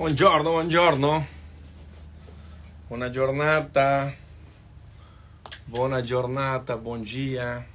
[0.00, 1.26] Buongiorno, buongiorno.
[2.88, 4.10] Buona giornata.
[5.66, 7.66] Buona giornata, buon dia.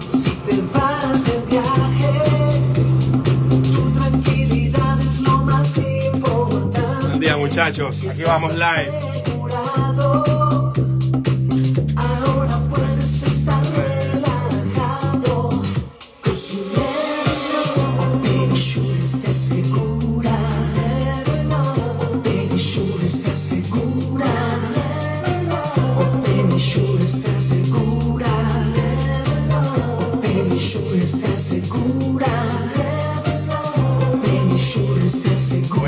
[0.00, 2.12] Si te vas de viaje,
[3.62, 7.06] tu tranquilidad es lo más importante.
[7.06, 8.04] Buen día, muchachos.
[8.06, 9.15] Aquí vamos live.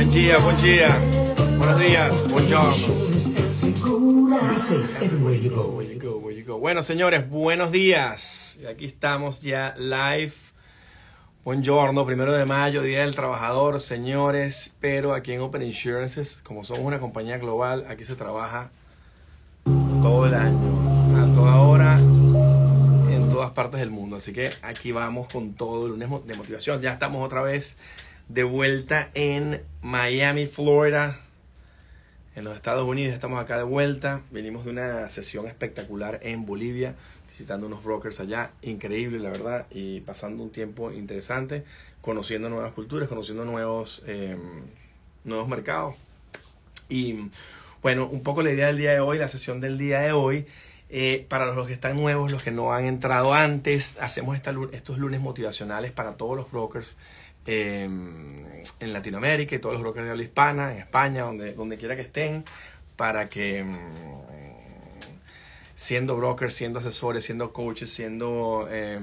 [0.09, 0.89] Buen día, buen día.
[1.59, 2.73] Buenos días, buongiorno.
[6.59, 8.59] Bueno, señores, buenos días.
[8.71, 10.33] Aquí estamos ya live.
[11.45, 14.73] Buongiorno, primero de mayo, Día del Trabajador, señores.
[14.81, 18.71] Pero aquí en Open Insurances, como somos una compañía global, aquí se trabaja
[20.01, 24.17] todo el año, a toda hora, en todas partes del mundo.
[24.17, 26.81] Así que aquí vamos con todo el lunes de motivación.
[26.81, 27.77] Ya estamos otra vez
[28.29, 31.19] de vuelta en Miami, Florida
[32.37, 33.15] en los Estados Unidos.
[33.15, 34.23] Estamos acá de vuelta.
[34.31, 36.95] Venimos de una sesión espectacular en Bolivia,
[37.29, 38.51] visitando unos brokers allá.
[38.63, 39.67] Increíble, la verdad.
[39.71, 41.65] Y pasando un tiempo interesante,
[42.01, 44.37] conociendo nuevas culturas, conociendo nuevos, eh,
[45.25, 45.95] nuevos mercados.
[46.89, 47.31] Y
[47.83, 50.47] bueno, un poco la idea del día de hoy, la sesión del día de hoy.
[50.91, 54.99] eh, para los que están nuevos, los que no han entrado antes, hacemos esta estos
[54.99, 56.97] lunes motivacionales para todos los brokers
[57.49, 57.89] eh,
[58.81, 62.03] en Latinoamérica y todos los brokers de habla hispana, en España, donde, donde quiera que
[62.03, 62.45] estén,
[62.95, 63.77] para que mm,
[65.75, 68.99] siendo brokers, siendo asesores, siendo coaches, siendo eh,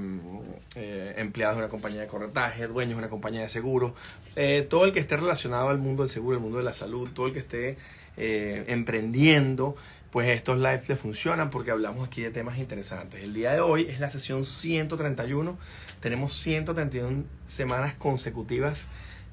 [0.76, 3.94] eh, empleados de una compañía de corretaje, dueños de una compañía de seguros,
[4.36, 7.10] eh, todo el que esté relacionado al mundo del seguro, al mundo de la salud,
[7.14, 7.78] todo el que esté
[8.18, 9.78] eh, emprendiendo,
[10.12, 13.24] pues estos lives le funcionan porque hablamos aquí de temas interesantes.
[13.24, 15.58] El día de hoy es la sesión 131.
[16.00, 18.88] Tenemos 131 semanas consecutivas,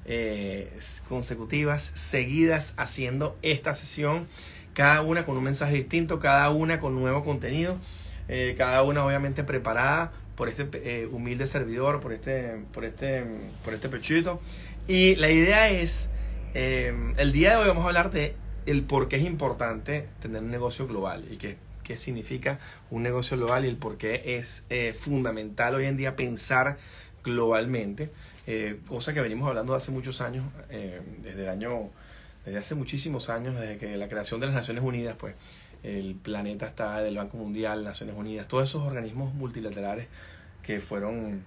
[0.05, 0.71] eh,
[1.07, 4.27] consecutivas, seguidas haciendo esta sesión.
[4.73, 7.77] Cada una con un mensaje distinto, cada una con nuevo contenido,
[8.27, 13.23] eh, cada una obviamente preparada por este eh, humilde servidor, por este, por este,
[13.63, 14.41] por este pechito.
[14.87, 16.09] Y la idea es,
[16.53, 18.35] el día de hoy vamos a hablar de
[18.65, 23.37] el por qué es importante tener un negocio global y qué, qué significa un negocio
[23.37, 26.77] global y el por qué es eh, fundamental hoy en día pensar
[27.23, 28.11] globalmente,
[28.45, 31.89] eh, cosa que venimos hablando hace muchos años, eh, desde el año,
[32.45, 35.35] desde hace muchísimos años, desde que la creación de las Naciones Unidas, pues
[35.83, 40.07] el planeta está del Banco Mundial, Naciones Unidas, todos esos organismos multilaterales
[40.61, 41.43] que fueron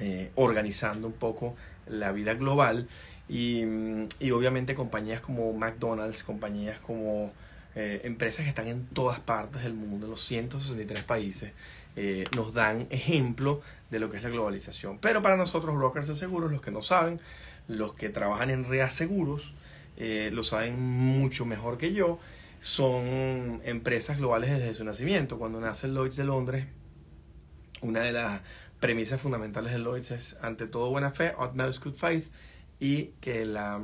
[0.00, 1.56] eh, organizando un poco
[1.86, 2.88] la vida global
[3.28, 3.62] y,
[4.20, 7.32] y obviamente compañías como McDonald's, compañías como
[7.74, 11.52] eh, empresas que están en todas partes del mundo, en los 163 países,
[11.96, 13.60] eh, nos dan ejemplo
[13.90, 14.98] de lo que es la globalización.
[14.98, 17.20] Pero para nosotros, brokers de seguros, los que no saben,
[17.68, 19.54] los que trabajan en reaseguros,
[19.96, 22.18] eh, lo saben mucho mejor que yo,
[22.60, 25.38] son empresas globales desde su nacimiento.
[25.38, 26.66] Cuando nace Lloyds de Londres,
[27.80, 28.40] una de las
[28.80, 32.26] premisas fundamentales de Lloyds es, ante todo, buena fe, utmost good faith,
[32.78, 33.80] y que la,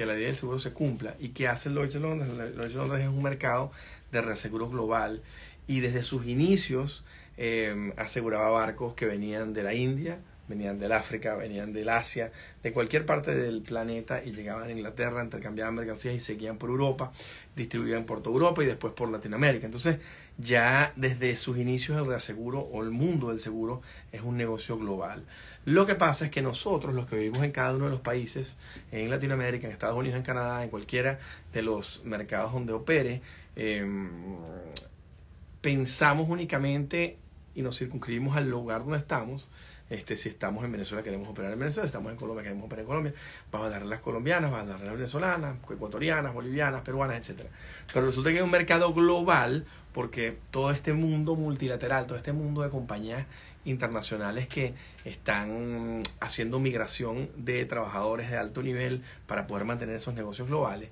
[0.00, 1.14] que la ley del seguro se cumpla.
[1.18, 2.30] ¿Y qué hace Lloyds de Londres?
[2.32, 3.70] Lloyds de Londres es un mercado
[4.10, 5.20] de reaseguro global
[5.66, 7.04] y desde sus inicios
[7.36, 10.18] eh, aseguraba barcos que venían de la India,
[10.48, 15.22] venían del África, venían del Asia, de cualquier parte del planeta y llegaban a Inglaterra,
[15.22, 17.12] intercambiaban mercancías y seguían por Europa,
[17.54, 19.66] distribuían por toda Europa y después por Latinoamérica.
[19.66, 19.98] Entonces,
[20.38, 25.26] ya desde sus inicios el reaseguro o el mundo del seguro es un negocio global.
[25.64, 28.56] Lo que pasa es que nosotros, los que vivimos en cada uno de los países,
[28.92, 31.18] en Latinoamérica, en Estados Unidos, en Canadá, en cualquiera
[31.52, 33.20] de los mercados donde opere,
[33.56, 33.84] eh,
[35.60, 37.18] pensamos únicamente
[37.54, 39.48] y nos circunscribimos al lugar donde estamos.
[39.90, 41.84] Este, si estamos en Venezuela, queremos operar en Venezuela.
[41.84, 43.12] Si estamos en Colombia, queremos operar en Colombia.
[43.50, 47.46] Vamos a darle las colombianas, vamos a darle las venezolanas, ecuatorianas, bolivianas, peruanas, etc.
[47.92, 52.62] Pero resulta que hay un mercado global porque todo este mundo multilateral, todo este mundo
[52.62, 53.26] de compañías
[53.64, 54.74] internacionales que
[55.04, 60.88] están haciendo migración de trabajadores de alto nivel para poder mantener esos negocios globales,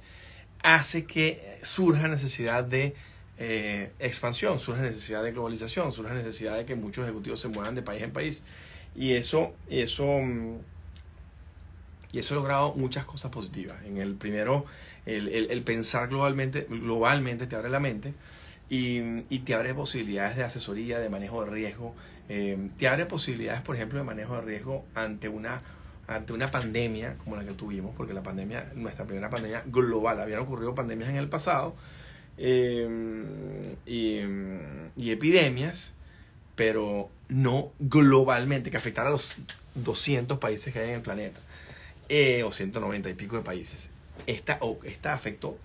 [0.62, 2.94] hace que surja necesidad de
[3.38, 7.82] eh, expansión, surge necesidad de globalización, surge necesidad de que muchos ejecutivos se muevan de
[7.82, 8.42] país en país.
[8.96, 10.04] Y eso, eso,
[12.12, 13.76] y eso ha logrado muchas cosas positivas.
[13.84, 14.64] En el primero,
[15.06, 18.14] el, el- el pensar globalmente, globalmente te abre la mente
[18.70, 18.98] y,
[19.28, 21.94] y te abre posibilidades de asesoría, de manejo de riesgo,
[22.28, 25.62] Eh, te abre posibilidades, por ejemplo, de manejo de riesgo ante una,
[26.06, 30.40] ante una pandemia como la que tuvimos, porque la pandemia, nuestra primera pandemia global, habían
[30.40, 31.74] ocurrido pandemias en el pasado
[32.36, 34.20] eh, y,
[34.96, 35.94] y epidemias,
[36.54, 39.38] pero no globalmente, que afectara a los
[39.74, 41.40] 200 países que hay en el planeta,
[42.08, 43.90] eh, o 190 y pico de países.
[44.26, 45.56] Esta, o esta afectó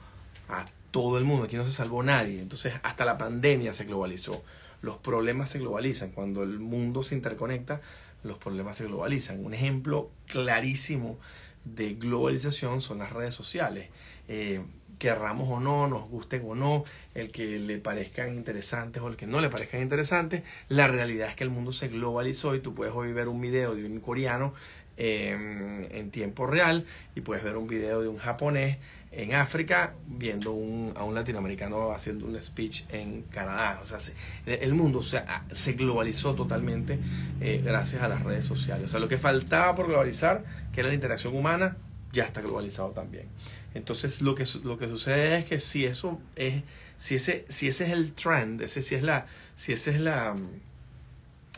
[0.50, 2.42] a todo el mundo, aquí no se salvó nadie.
[2.42, 4.44] Entonces, hasta la pandemia se globalizó.
[4.84, 6.12] Los problemas se globalizan.
[6.12, 7.82] Cuando el mundo se interconecta,
[8.22, 9.44] los problemas se globalizan.
[9.44, 11.18] Un ejemplo clarísimo
[11.64, 13.88] de globalización son las redes sociales.
[14.28, 14.62] Eh,
[15.00, 16.84] querramos o no, nos gusten o no,
[17.14, 21.36] el que le parezcan interesantes o el que no le parezcan interesantes, la realidad es
[21.36, 24.54] que el mundo se globalizó y tú puedes hoy ver un video de un coreano
[24.96, 26.86] eh, en tiempo real
[27.16, 28.78] y puedes ver un video de un japonés
[29.16, 33.80] en África viendo un, a un latinoamericano haciendo un speech en Canadá.
[33.84, 34.14] O sea, se,
[34.46, 37.00] el mundo se, se globalizó totalmente
[37.40, 38.86] eh, gracias a las redes sociales.
[38.86, 40.44] O sea, lo que faltaba por globalizar,
[40.74, 41.78] que era la interacción humana,
[42.12, 43.28] ya está globalizado también.
[43.74, 46.64] Entonces, lo que, lo que sucede es que si eso es,
[46.98, 49.26] si ese, si ese es el trend, ese, si es la,
[49.56, 50.36] si esa es la,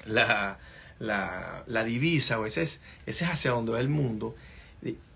[0.05, 0.59] la,
[0.99, 4.35] la, la divisa o ese es, ese es hacia donde va el mundo,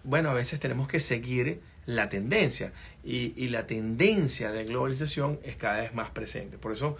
[0.04, 2.72] bueno, a veces tenemos que seguir la tendencia
[3.04, 6.58] y, y, la tendencia de globalización es cada vez más presente.
[6.58, 6.98] Por eso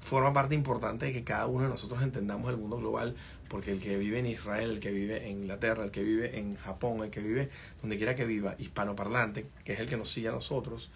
[0.00, 3.14] forma parte importante de que cada uno de nosotros entendamos el mundo global,
[3.48, 6.56] porque el que vive en Israel, el que vive en Inglaterra, el que vive en
[6.56, 7.48] Japón, el que vive
[7.80, 10.90] donde quiera que viva, hispanoparlante, que es el que nos sigue a nosotros,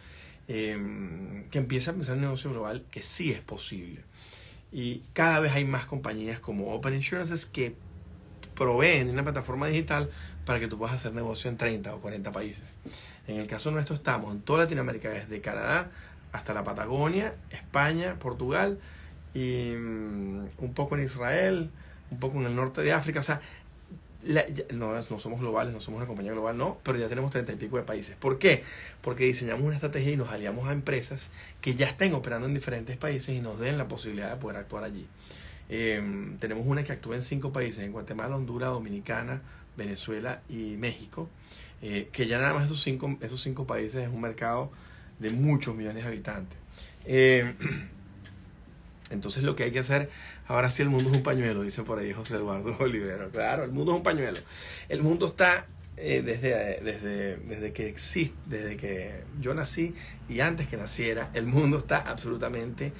[0.48, 0.76] eh,
[1.50, 4.02] que empiece a pensar en el negocio global, que sí es posible.
[4.72, 7.74] Y cada vez hay más compañías como Open Insurances que
[8.54, 10.10] proveen una plataforma digital
[10.48, 12.78] para que tú puedas hacer negocio en 30 o 40 países.
[13.26, 15.90] En el caso nuestro estamos en toda Latinoamérica, desde Canadá
[16.32, 18.78] hasta la Patagonia, España, Portugal
[19.34, 21.70] y um, un poco en Israel,
[22.10, 23.20] un poco en el norte de África.
[23.20, 23.42] O sea,
[24.72, 27.56] no, no somos globales, no somos una compañía global, no, pero ya tenemos 30 y
[27.56, 28.16] pico de países.
[28.16, 28.64] ¿Por qué?
[29.02, 31.28] Porque diseñamos una estrategia y nos aliamos a empresas
[31.60, 34.84] que ya estén operando en diferentes países y nos den la posibilidad de poder actuar
[34.84, 35.06] allí.
[35.68, 36.02] Eh,
[36.40, 39.42] tenemos una que actúa en cinco países, en Guatemala, Honduras, Dominicana,
[39.78, 41.30] Venezuela y México,
[41.80, 44.70] eh, que ya nada más esos cinco, esos cinco países es un mercado
[45.18, 46.58] de muchos millones de habitantes.
[47.06, 47.54] Eh,
[49.10, 50.10] entonces lo que hay que hacer,
[50.46, 53.30] ahora sí el mundo es un pañuelo, dice por ahí José Eduardo Olivero.
[53.30, 54.38] Claro, el mundo es un pañuelo.
[54.88, 55.66] El mundo está
[55.96, 59.94] eh, desde, desde, desde que existe, desde que yo nací
[60.28, 62.92] y antes que naciera, el mundo está absolutamente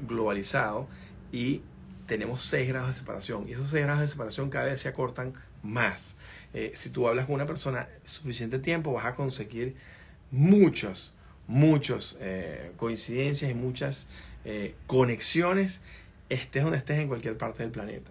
[0.00, 0.88] globalizado
[1.30, 1.62] y
[2.08, 5.34] tenemos 6 grados de separación y esos 6 grados de separación cada vez se acortan
[5.62, 6.16] más.
[6.54, 9.76] Eh, si tú hablas con una persona suficiente tiempo vas a conseguir
[10.30, 11.14] muchos,
[11.46, 14.06] muchos eh, coincidencias y muchas
[14.46, 15.82] eh, conexiones,
[16.30, 18.10] estés donde estés en cualquier parte del planeta.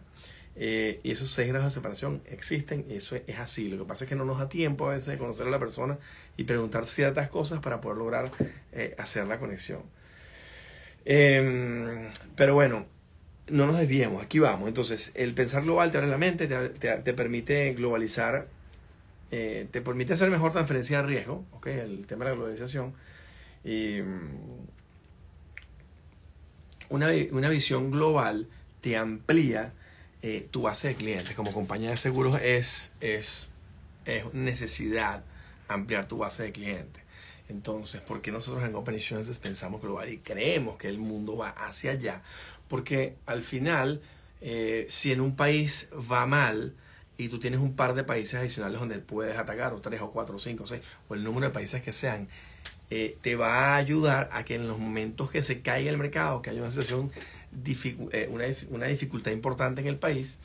[0.60, 3.68] Y esos 6 grados de separación existen y eso es, es, así.
[3.68, 5.60] Lo que pasa es que no nos da tiempo a veces de conocer a la
[5.60, 6.00] persona
[6.36, 8.32] y preguntar ciertas cosas para poder lograr
[8.98, 9.84] hacer la conexión.
[11.06, 12.88] Em, pero bueno,
[13.50, 14.68] no nos desviemos, aquí vamos.
[14.68, 18.48] Entonces, el pensar global te abre la mente, te, te, te permite globalizar,
[19.32, 21.80] eh, te permite hacer mejor transferencia de riesgo, ¿okay?
[21.80, 22.94] el tema de la globalización.
[23.64, 24.00] Y
[26.90, 28.48] una, una visión global
[28.82, 29.74] te amplía
[30.22, 31.36] eh, tu base de clientes.
[31.36, 33.52] Como compañía de seguros es, es,
[34.06, 35.24] es necesidad
[35.68, 37.04] ampliar tu base de clientes.
[37.50, 41.50] Entonces, ¿por qué nosotros en Open Insurances pensamos global y creemos que el mundo va
[41.50, 42.22] hacia allá?
[42.68, 44.02] Porque al final,
[44.42, 46.74] eh, si en un país va mal
[47.18, 50.36] y tú tienes un par de países adicionales donde puedes atacar, o tres o cuatro
[50.36, 52.28] o cinco o seis, o el número de países que sean,
[52.90, 56.42] eh, te va a ayudar a que en los momentos que se caiga el mercado,
[56.42, 57.12] que haya una situación,
[58.12, 58.30] eh,
[58.70, 60.40] una, dificultad importante en el país,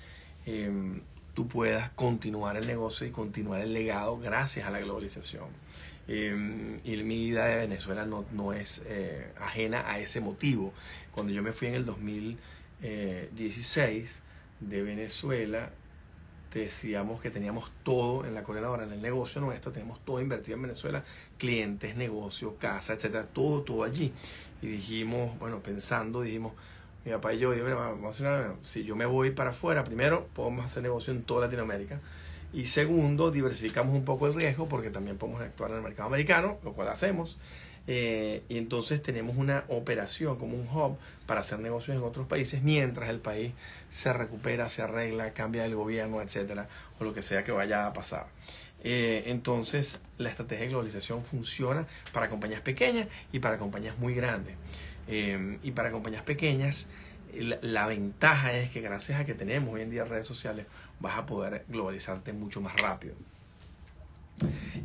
[0.47, 0.71] eh,
[1.35, 5.49] tú puedas continuar el negocio y continuar el legado gracias a la globalización.
[6.09, 8.83] Eh, y mi vida de Venezuela no, no es
[9.39, 10.73] ajena a ese motivo.
[11.13, 14.23] Cuando yo me fui en el 2016
[14.61, 15.71] de Venezuela,
[16.53, 20.63] decíamos que teníamos todo en la coordinadora, en el negocio nuestro, tenemos todo invertido en
[20.63, 21.05] Venezuela,
[21.39, 24.13] clientes, negocios, casa, etcétera, todo, todo allí.
[24.61, 26.53] Y dijimos, bueno, pensando, dijimos,
[27.05, 30.29] mi papá y yo, vamos a hacer una, si yo me voy para afuera, primero
[30.35, 32.01] podemos hacer negocio en toda Latinoamérica.
[32.53, 36.59] Y segundo, diversificamos un poco el riesgo porque también podemos actuar en el mercado americano,
[36.63, 37.39] lo cual hacemos.
[37.87, 42.63] Eh, y entonces tenemos una operación como un hub para hacer negocios en otros países
[42.63, 43.53] mientras el país
[43.89, 46.69] se recupera, se arregla, cambia el gobierno, etcétera,
[47.01, 48.27] o lo que sea que vaya a pasar.
[48.85, 54.55] Eh, entonces, la estrategia de globalización funciona para compañías pequeñas y para compañías muy grandes.
[55.09, 56.89] Eh, y para compañías pequeñas,
[57.35, 60.67] la, la ventaja es que gracias a que tenemos hoy en día redes sociales,
[61.01, 63.15] vas a poder globalizarte mucho más rápido.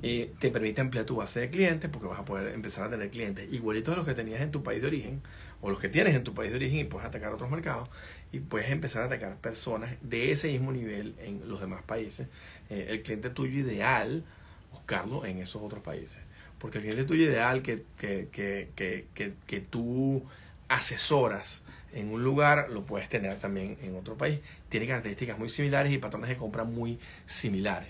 [0.03, 3.09] Eh, te permite ampliar tu base de clientes porque vas a poder empezar a tener
[3.09, 5.21] clientes igualitos a los que tenías en tu país de origen
[5.61, 7.89] o los que tienes en tu país de origen y puedes atacar otros mercados
[8.31, 12.27] y puedes empezar a atacar personas de ese mismo nivel en los demás países.
[12.69, 14.23] Eh, el cliente tuyo ideal,
[14.71, 16.19] buscarlo en esos otros países.
[16.59, 20.23] Porque el cliente tuyo ideal que, que, que, que, que tú
[20.69, 24.39] asesoras en un lugar, lo puedes tener también en otro país.
[24.69, 27.89] Tiene características muy similares y patrones de compra muy similares.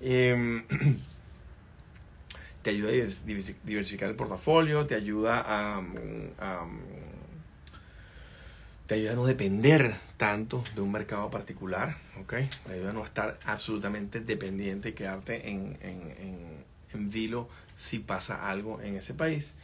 [0.00, 0.64] Em,
[2.62, 2.92] te ayuda a
[3.64, 5.82] diversificar el portafolio, te ayuda a,
[8.86, 12.34] te ayuda a no depender tanto de un mercado particular, ¿ok?
[12.66, 17.98] Te ayuda a no estar absolutamente dependiente y quedarte en, en, en, en vilo si
[18.00, 19.54] pasa algo en ese país.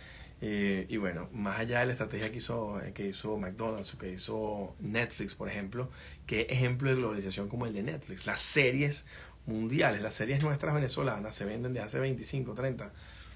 [0.45, 4.11] Eh, y bueno, más allá de la estrategia que hizo, que hizo McDonald's o que
[4.11, 5.89] hizo Netflix, por ejemplo,
[6.27, 8.27] qué ejemplo de globalización como el de Netflix.
[8.27, 9.05] Las series
[9.47, 12.93] mundiales, las series nuestras venezolanas se venden de hace 25, 30,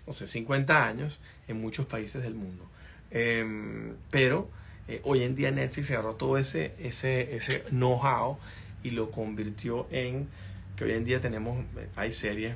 [0.06, 2.68] no sé, 50 años en muchos países del mundo.
[3.10, 4.50] Em, pero
[4.88, 8.38] eh, hoy en día Netflix agarró todo ese, ese, ese know-how
[8.82, 10.28] y lo convirtió en
[10.76, 12.54] que hoy en día tenemos, eh, hay series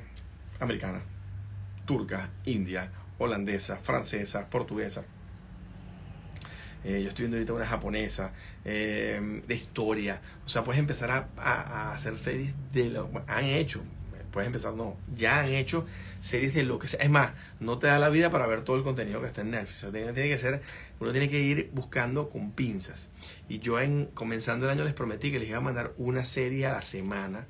[0.59, 1.03] americanas,
[1.85, 5.05] turcas, indias, holandesas, francesas, portuguesas.
[6.83, 8.33] Eh, yo estoy viendo ahorita una japonesa,
[8.65, 10.21] eh, de historia.
[10.45, 13.81] O sea, puedes empezar a, hacer series de lo han hecho.
[14.31, 15.85] Puedes empezar, no, ya han hecho
[16.21, 17.01] series de lo que sea.
[17.01, 19.51] Es más, no te da la vida para ver todo el contenido que está en
[19.51, 19.83] Netflix.
[19.83, 20.61] O sea, tiene, que ser,
[21.01, 23.09] uno tiene que ir buscando con pinzas.
[23.49, 26.65] Y yo en comenzando el año les prometí que les iba a mandar una serie
[26.65, 27.45] a la semana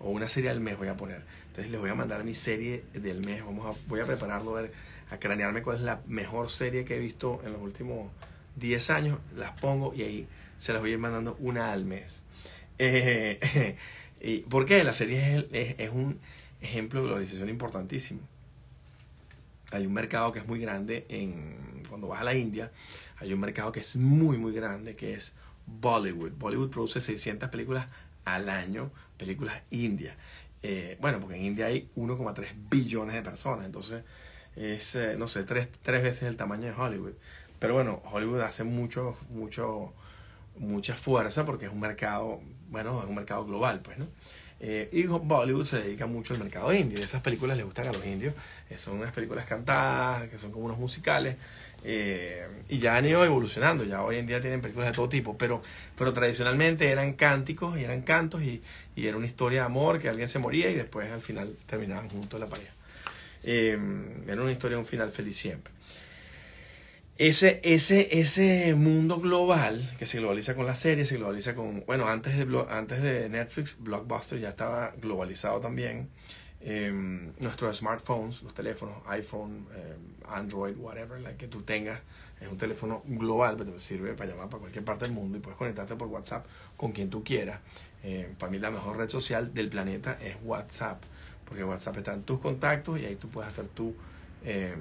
[0.00, 1.22] o una serie al mes voy a poner.
[1.48, 3.44] Entonces les voy a mandar mi serie del mes.
[3.44, 4.72] Vamos a, voy a prepararlo, a, ver,
[5.10, 8.10] a cranearme cuál es la mejor serie que he visto en los últimos
[8.56, 10.28] 10 años, las pongo y ahí
[10.58, 12.22] se las voy a ir mandando una al mes.
[12.78, 13.76] Eh,
[14.20, 14.84] y ¿Por qué?
[14.84, 16.18] La serie es, es, un
[16.60, 18.20] ejemplo de globalización importantísimo.
[19.72, 22.70] Hay un mercado que es muy grande en cuando vas a la India,
[23.18, 25.32] hay un mercado que es muy muy grande que es
[25.66, 26.32] Bollywood.
[26.32, 27.86] Bollywood produce 600 películas
[28.24, 30.16] al año, películas indias.
[30.62, 34.04] Eh, bueno, porque en India hay 1,3 billones de personas, entonces
[34.54, 37.14] es, eh, no sé, tres, tres veces el tamaño de Hollywood.
[37.62, 39.92] Pero bueno, Hollywood hace mucho, mucho,
[40.58, 42.40] mucha fuerza porque es un mercado,
[42.70, 44.08] bueno, es un mercado global, pues, ¿no?
[44.58, 46.98] Eh, y Bollywood se dedica mucho al mercado indio.
[46.98, 48.34] Esas películas le gustan a los indios.
[48.68, 51.36] Eh, son unas películas cantadas, que son como unos musicales.
[51.84, 53.84] Eh, y ya han ido evolucionando.
[53.84, 55.38] Ya hoy en día tienen películas de todo tipo.
[55.38, 55.62] Pero,
[55.96, 58.42] pero tradicionalmente eran cánticos y eran cantos.
[58.42, 58.60] Y,
[58.96, 62.08] y era una historia de amor que alguien se moría y después al final terminaban
[62.08, 62.72] juntos la pareja.
[63.44, 65.72] era una historia un final feliz siempre
[67.18, 72.08] ese, ese, ese mundo global que se globaliza con las series, se globaliza con, bueno,
[72.08, 76.08] antes de, antes de Netflix, Blockbuster ya estaba globalizado también.
[76.64, 82.00] Em, nuestros smartphones, los teléfonos, iPhone, em, Android, whatever, la que tú tengas,
[82.40, 85.58] es un teléfono global, pero sirve para llamar para cualquier parte del mundo y puedes
[85.58, 87.60] conectarte por WhatsApp con quien tú quieras.
[88.02, 91.02] Em, para mí la mejor red social del planeta es WhatsApp,
[91.44, 93.94] porque WhatsApp está en tus contactos y ahí tú puedes hacer tu
[94.44, 94.74] eh,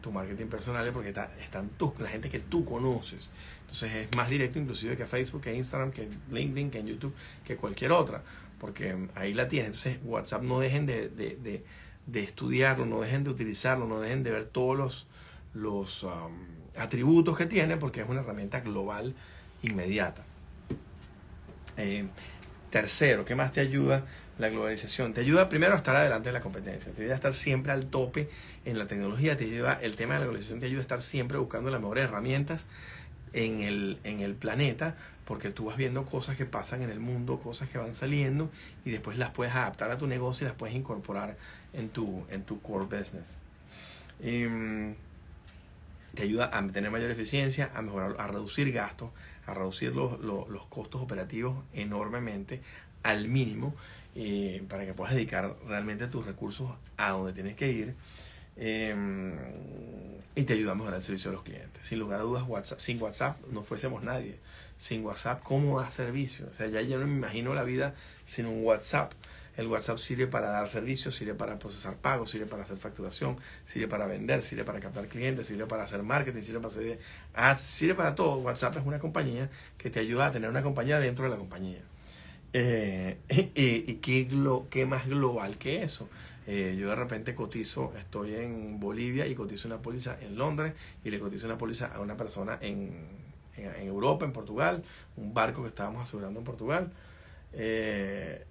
[0.00, 3.30] tu marketing personal porque está, están tus, la gente que tú conoces.
[3.62, 7.92] Entonces es más directo inclusive que Facebook, que Instagram, que LinkedIn, que YouTube, que cualquier
[7.92, 8.22] otra,
[8.60, 9.84] porque ahí la tienes.
[9.84, 11.64] Entonces WhatsApp no dejen de, de,
[12.06, 15.06] de, estudiarlo, no dejen de utilizarlo, no dejen de ver todos los,
[15.52, 16.12] los um,
[16.76, 19.14] atributos que tiene porque es una herramienta global
[19.62, 20.24] inmediata.
[21.76, 22.06] Eh,
[22.70, 24.04] tercero, ¿qué más te ayuda
[24.38, 25.12] la globalización?
[25.12, 27.86] Te ayuda primero a estar adelante de la competencia, te ayuda a estar siempre al
[27.86, 28.28] tope
[28.64, 31.38] en la tecnología, te ayuda, el tema de la globalización te ayuda a estar siempre
[31.38, 32.66] buscando las mejores herramientas
[33.32, 37.38] en el, en el planeta, porque tú vas viendo cosas que pasan en el mundo,
[37.38, 38.50] cosas que van saliendo,
[38.84, 41.36] y después las puedes adaptar a tu negocio y las puedes incorporar
[41.74, 43.36] en tu, en tu core business.
[44.20, 44.94] Em,
[46.14, 49.10] te ayuda a tener mayor eficiencia, a mejorar, a reducir gastos,
[49.46, 52.62] a reducir los, los, los costos operativos enormemente
[53.02, 53.74] al mínimo
[54.14, 57.94] eh, para que puedas dedicar realmente tus recursos a donde tienes que ir
[58.56, 59.36] em,
[60.34, 61.86] y te ayuda a mejorar el servicio de los clientes.
[61.86, 64.38] Sin lugar a dudas, WhatsApp, sin WhatsApp no fuésemos nadie.
[64.76, 66.46] Sin WhatsApp, ¿cómo da servicio?
[66.50, 69.12] O sea, ya yo no me imagino la vida sin un WhatsApp.
[69.56, 73.88] El WhatsApp sirve para dar servicios, sirve para procesar pagos, sirve para hacer facturación, sirve
[73.88, 77.00] para vender, sirve para captar clientes, sirve para hacer marketing, sirve para hacer
[77.34, 78.38] ads, sirve para todo.
[78.38, 81.80] WhatsApp es una compañía que te ayuda a tener una compañía dentro de la compañía.
[82.52, 83.18] Eh,
[83.54, 84.28] y, qué,
[84.70, 86.08] qué más global que eso.
[86.46, 90.72] Eh, yo de repente cotizo, estoy en Bolivia y cotizo una póliza en Londres
[91.04, 93.06] y le cotizo una póliza a una persona en,
[93.56, 94.82] en, Europa, en Portugal,
[95.16, 96.90] un barco que estábamos asegurando en Portugal.
[97.52, 98.46] Eh,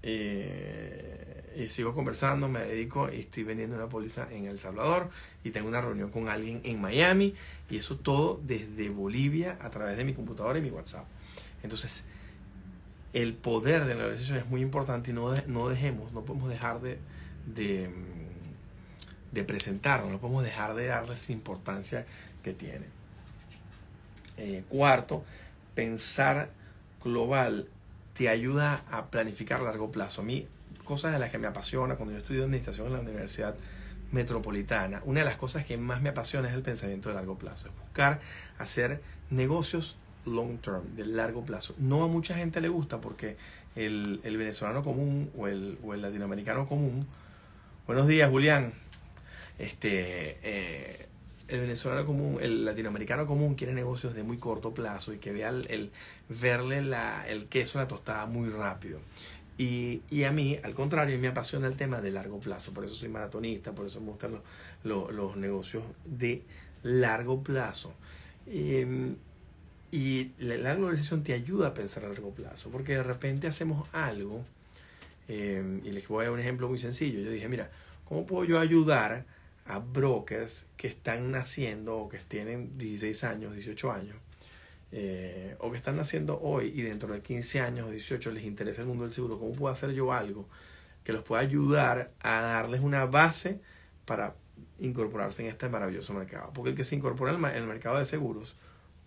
[1.56, 5.10] y, y sigo conversando, me dedico y estoy vendiendo una póliza en El Salvador
[5.44, 7.34] y tengo una reunión con alguien en Miami
[7.68, 11.06] y eso todo desde Bolivia a través de mi computadora y mi WhatsApp.
[11.64, 12.06] Entonces,
[13.14, 16.82] el poder de la negociación es muy importante y no, no dejemos, no podemos dejar
[16.82, 17.00] de,
[17.46, 17.90] de,
[19.32, 22.06] de presentarnos, no podemos dejar de darles importancia
[22.44, 22.86] que tiene.
[24.38, 25.24] Eh, cuarto,
[25.74, 26.52] pensar
[27.04, 27.68] global
[28.14, 30.22] te ayuda a planificar a largo plazo.
[30.22, 30.48] A mí,
[30.84, 33.56] cosas de las que me apasiona cuando yo estudio administración en la Universidad
[34.12, 37.68] Metropolitana, una de las cosas que más me apasiona es el pensamiento de largo plazo,
[37.68, 38.20] es buscar
[38.58, 39.98] hacer negocios
[40.28, 41.74] long term, de largo plazo.
[41.78, 43.38] No a mucha gente le gusta porque
[43.76, 47.06] el, el venezolano común o el, o el latinoamericano común,
[47.86, 48.74] buenos días Julián,
[49.60, 51.08] este, eh,
[51.48, 55.50] el venezolano común, el latinoamericano común quiere negocios de muy corto plazo y que vea
[55.50, 55.92] el,
[56.30, 59.00] verle la, el queso a la tostada muy rápido.
[59.58, 62.74] Y, y a mí, al contrario, me apasiona el tema de largo plazo.
[62.74, 64.42] Por eso soy maratonista, por eso me gustan los,
[64.84, 66.44] los, los negocios de
[66.84, 67.94] largo plazo.
[69.98, 73.90] Y la, la globalización te ayuda a pensar a largo plazo, porque de repente hacemos
[73.94, 74.44] algo,
[75.28, 77.20] eh, y les voy a dar un ejemplo muy sencillo.
[77.20, 77.72] Yo dije, mira,
[78.08, 79.26] ¿cómo puedo yo ayudar
[79.66, 84.16] a brokers que están naciendo o que tienen 16 años, 18 años,
[84.92, 88.82] eh, o que están naciendo hoy y dentro de 15 años o 18 les interesa
[88.82, 89.40] el mundo del seguro?
[89.40, 90.48] ¿Cómo puedo hacer yo algo
[91.04, 93.60] que los pueda ayudar a darles una base
[94.06, 94.36] para
[94.78, 96.52] incorporarse en este maravilloso mercado?
[96.54, 98.56] Porque el que se incorpora en el mercado de seguros,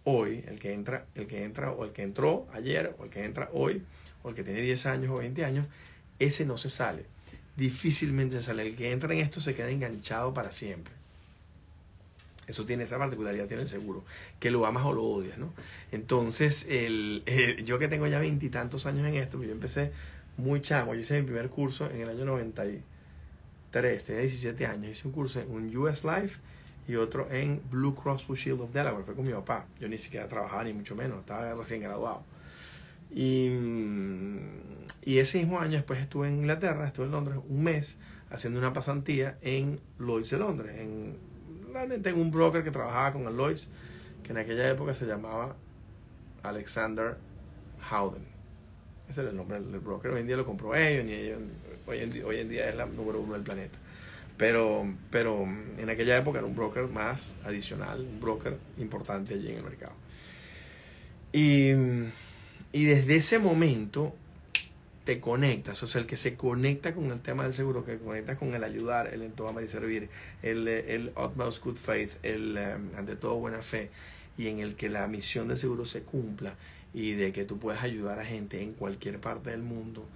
[0.05, 3.25] hoy, el que entra, el que entra o el que entró ayer o el que
[3.25, 3.83] entra hoy
[4.23, 5.67] o el que tiene 10 años o 20 años,
[6.19, 7.05] ese no se sale.
[7.57, 8.67] Difícilmente sale.
[8.67, 10.93] El que entra en esto se queda enganchado para siempre.
[12.47, 14.05] Eso tiene esa particularidad, tiene el seguro,
[14.41, 15.55] que lo amas o lo odias, ¿no?
[15.93, 19.93] Entonces, el, eh, yo que tengo ya veintitantos años en esto, yo empecé
[20.37, 25.07] muy chamo, yo hice mi primer curso en el año 93, tenía 17 años, hice
[25.07, 26.41] un curso en un US Life
[26.89, 29.99] y otro en Blue Cross Blue Shield of Delaware, fue con mi papá, yo ni
[29.99, 32.23] siquiera trabajaba ni mucho menos, estaba recién graduado.
[33.13, 33.51] Y,
[35.03, 37.97] y ese mismo año después estuve en Inglaterra, estuve en Londres un mes
[38.31, 41.19] haciendo una pasantía en Lloyds de Londres, en,
[41.73, 43.69] realmente en un broker que trabajaba con el Lloyds,
[44.23, 45.57] que en aquella época se llamaba
[46.43, 47.17] Alexander
[47.91, 48.25] Howden.
[49.09, 50.13] Ese era el nombre del broker.
[50.13, 51.41] Hoy en día lo compró ellos, y ellos
[51.87, 53.79] hoy, en, hoy en día es la número uno del planeta.
[54.41, 59.59] Pero, pero en aquella época era un broker más adicional, un broker importante allí en
[59.59, 59.93] el mercado.
[61.31, 61.73] Y,
[62.73, 64.15] y desde ese momento
[65.05, 68.39] te conectas, o sea, el que se conecta con el tema del seguro, que conectas
[68.39, 70.09] con el ayudar, el en todo amar y servir,
[70.43, 73.91] el, el utmost good faith, el eh, ante todo buena fe,
[74.39, 76.55] y en el que la misión del seguro se cumpla
[76.95, 80.09] y de que tú puedas ayudar a gente en cualquier parte del mundo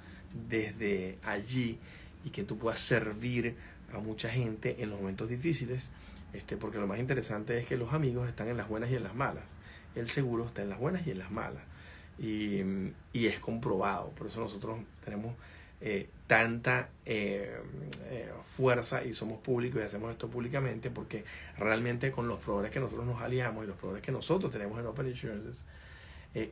[0.48, 1.78] desde allí
[2.24, 3.54] y que tú puedas servir
[3.94, 5.90] a mucha gente en los momentos difíciles,
[6.32, 9.02] este, porque lo más interesante es que los amigos están en las buenas y en
[9.02, 9.54] las malas.
[9.94, 11.62] El seguro está en las buenas y en las malas.
[12.18, 12.60] Y,
[13.12, 14.10] y es comprobado.
[14.10, 15.34] Por eso nosotros tenemos
[15.86, 17.58] eh, tanta eh,
[18.06, 21.26] eh, fuerza y somos públicos y hacemos esto públicamente porque
[21.58, 24.86] realmente con los proveedores que nosotros nos aliamos y los proveedores que nosotros tenemos en
[24.86, 25.66] Open Insurances,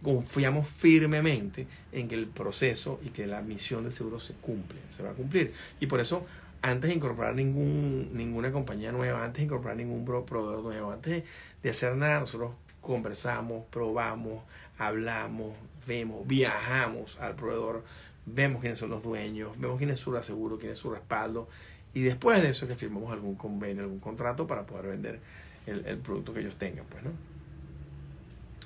[0.03, 5.03] confiamos firmemente en que el proceso y que la misión del seguro se cumple, se
[5.03, 5.55] va a cumplir.
[5.81, 6.27] Y por eso,
[6.63, 11.25] antes de incorporar ningún, ninguna compañía nueva, antes de incorporar ningún pro- proveedor nuevo, antes
[11.63, 14.43] de, hacer nada, nosotros conversamos, probamos,
[14.79, 15.55] hablamos,
[15.87, 17.85] vemos, viajamos al proveedor,
[18.27, 21.49] vemos quiénes son los dueños, vemos quién es su aseguro, quién es su respaldo,
[21.95, 25.21] y después de eso es que firmamos algún convenio, algún contrato para poder vender
[25.67, 27.11] el, el producto que ellos tengan, pues, ¿no?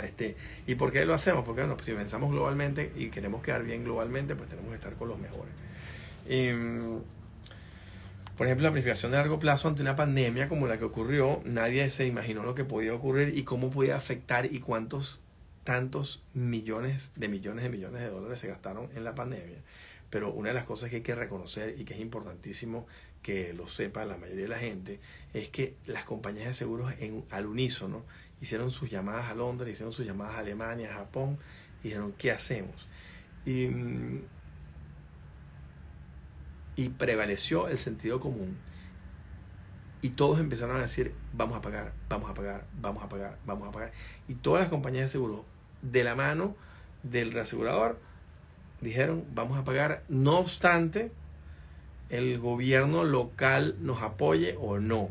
[0.03, 1.45] Este, ¿Y por qué lo hacemos?
[1.45, 5.09] Porque bueno, si pensamos globalmente y queremos quedar bien globalmente, pues tenemos que estar con
[5.09, 5.53] los mejores.
[6.29, 6.99] Y, mm,
[8.37, 11.89] por ejemplo, la planificación de largo plazo ante una pandemia como la que ocurrió, nadie
[11.89, 15.23] se imaginó lo que podía ocurrir y cómo podía afectar y cuántos
[15.65, 19.59] tantos millones de millones de millones de dólares se gastaron en la pandemia.
[20.11, 22.87] Pero una de las cosas que hay que reconocer y que es importantísimo
[23.23, 25.01] que lo sepa la mayoría de la gente
[25.35, 28.05] es que las compañías de seguros en, al unísono
[28.41, 31.39] hicieron sus llamadas a Londres, hicieron sus llamadas a Alemania, a Japón,
[31.83, 32.87] y dijeron, ¿qué hacemos?
[33.45, 34.23] Y, mm,
[36.77, 38.57] y prevaleció el sentido común.
[40.03, 43.69] Y todos empezaron a decir, vamos a pagar, vamos a pagar, vamos a pagar, vamos
[43.69, 43.93] a pagar.
[44.29, 45.45] Y todas las compañías de seguro,
[45.83, 46.55] de la mano
[47.03, 47.99] del reasegurador,
[48.81, 51.11] dijeron, vamos a pagar, no obstante,
[52.11, 55.11] el gobierno local nos apoye o no.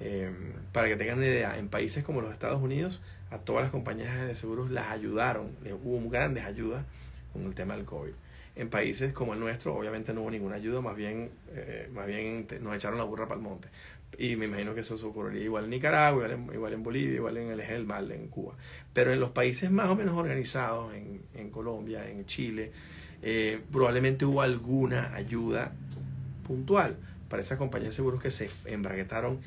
[0.00, 0.30] Eh,
[0.72, 4.34] para que tengan idea, en países como los Estados Unidos, a todas las compañías de
[4.34, 6.84] seguros las ayudaron, hubo grandes ayudas
[7.32, 8.12] con el tema del COVID.
[8.56, 12.46] En países como el nuestro, obviamente no hubo ninguna ayuda, más bien, eh, más bien
[12.62, 13.68] nos echaron la burra para el monte.
[14.18, 17.36] Y me imagino que eso ocurriría igual en Nicaragua, igual en, igual en Bolivia, igual
[17.36, 18.54] en el Eje del Mal, en Cuba.
[18.94, 22.72] Pero en los países más o menos organizados, en, en Colombia, en Chile,
[23.22, 25.72] eh, probablemente hubo alguna ayuda
[26.46, 26.96] puntual
[27.28, 29.40] para esas compañías de seguros que se embraguetaron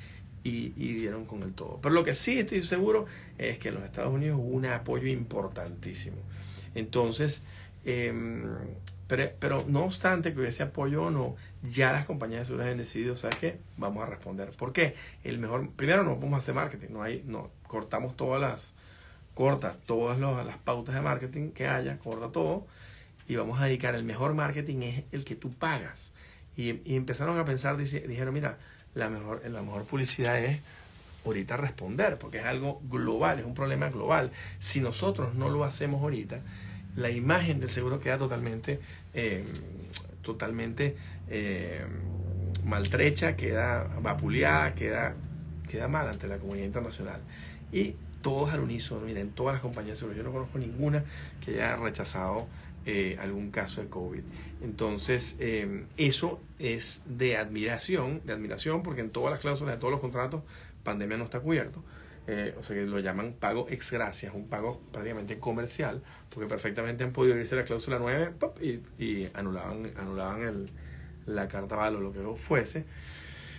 [0.44, 1.80] y, y, dieron con el todo.
[1.82, 3.06] Pero lo que sí estoy seguro
[3.38, 6.18] es que en los Estados Unidos hubo un apoyo importantísimo.
[6.76, 7.44] Entonces,
[7.86, 8.44] em,
[9.10, 12.78] pero, pero, no obstante que hubiese apoyo o no, ya las compañías de seguros han
[12.78, 13.60] decidido, ¿sabes qué?
[13.76, 14.52] Vamos a responder.
[14.52, 14.94] ¿Por qué?
[15.24, 18.76] El mejor, primero no vamos a hacer marketing, no hay, no, cortamos todas las,
[19.34, 22.68] corta todas las pautas de marketing que haya, corta todo,
[23.28, 26.12] y vamos a dedicar, el mejor marketing es el que tú pagas.
[26.56, 28.60] Y, y empezaron a pensar, dijeron, mira,
[28.94, 30.60] la mejor, la mejor publicidad es
[31.26, 34.32] ahorita responder, porque es algo global, es un problema global.
[34.60, 36.42] Si nosotros no lo hacemos ahorita,
[36.96, 38.80] la imagen del seguro queda totalmente,
[39.20, 39.44] eh,
[40.22, 40.96] totalmente
[41.28, 41.86] eh,
[42.66, 45.16] maltrecha, queda vapuleada, queda,
[45.70, 47.22] queda mal ante la comunidad internacional.
[47.72, 51.04] Y todos al unísono, miren, todas las compañías de yo no conozco ninguna
[51.44, 52.48] que haya rechazado
[52.86, 54.22] eh, algún caso de COVID.
[54.62, 59.92] Entonces, eh, eso es de admiración, de admiración, porque en todas las cláusulas de todos
[59.92, 60.44] los contratos,
[60.84, 61.84] pandemia no está cubierto.
[62.32, 67.04] Eh, o sea que lo llaman pago ex gracias, un pago prácticamente comercial, porque perfectamente
[67.04, 70.70] han podido irse a la cláusula 9 y, y, anulaban, anulaban el,
[71.26, 72.86] la carta valo o lo que fuese.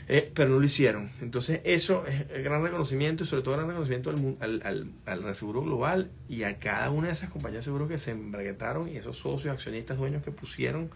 [0.07, 1.11] Eh, pero no lo hicieron.
[1.21, 6.13] Entonces, eso es gran reconocimiento y sobre todo gran reconocimiento al, al, al, seguro global
[6.29, 9.53] y a cada una de esas compañías de seguro que se embraguetaron y esos socios,
[9.53, 10.91] accionistas, dueños que pusieron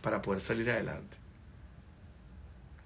[0.00, 1.18] para poder salir adelante.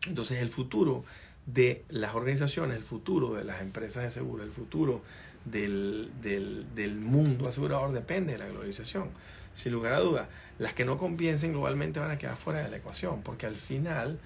[0.09, 1.05] Entonces, el futuro
[1.47, 5.03] de las organizaciones, el futuro de las empresas de seguro, el futuro
[5.45, 9.11] del, del, del mundo asegurador depende de la globalización.
[9.55, 10.29] Sin lugar a dudas,
[10.59, 14.19] las que no compiensen globalmente van a quedar fuera de la ecuación, porque al final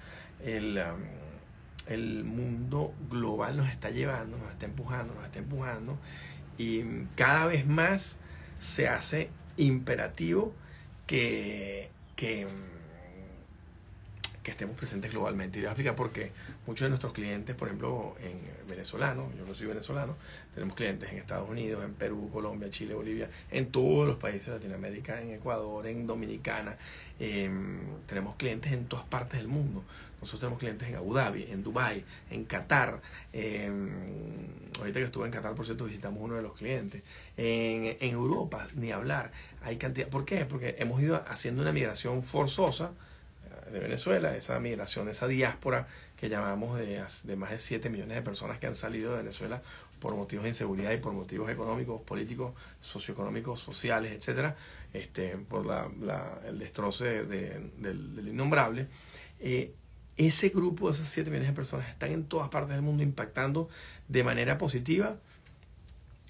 [0.43, 1.01] el, um,
[1.87, 5.97] el mundo global nos está llevando, nos está empujando, nos está empujando
[6.57, 6.83] y
[7.15, 8.17] cada vez más
[8.59, 10.53] se hace imperativo
[11.05, 12.47] que, que,
[14.47, 15.59] que estemos presentes globalmente.
[15.59, 16.31] Y voy a explicar por qué.
[16.67, 20.15] Muchos de nuestros clientes, por ejemplo, en venezolano, yo no soy venezolano,
[20.53, 24.53] tenemos clientes en Estados Unidos, en Perú, Colombia, Chile, Bolivia, en todos los países de
[24.53, 26.77] Latinoamérica, en Ecuador, en Dominicana.
[27.19, 27.51] Eh,
[28.05, 29.83] tenemos clientes en todas partes del mundo.
[30.21, 33.01] Nosotros tenemos clientes en Abu Dhabi, en Dubai, en Qatar.
[33.33, 37.03] ahorita que estuve en Qatar, por cierto, visitamos uno de los clientes.
[37.35, 39.33] En, en, Europa, ni hablar.
[39.61, 40.07] Hay cantidad.
[40.07, 40.45] ¿Por qué?
[40.45, 43.06] Porque hemos ido haciendo una migración forzosa eh,
[43.71, 48.21] de Venezuela, esa migración, esa diáspora que llamamos de, de más de 7 millones de
[48.21, 49.61] personas que han salido de Venezuela
[49.99, 54.55] por motivos de inseguridad y por motivos económicos, políticos, socioeconómicos, sociales, etcétera,
[54.93, 58.87] este, por la, la, el destroce de, del, innombrable.
[59.39, 59.73] Eh,
[60.17, 63.69] ese grupo de esas 7 millones de personas están en todas partes del mundo impactando
[64.07, 65.17] de manera positiva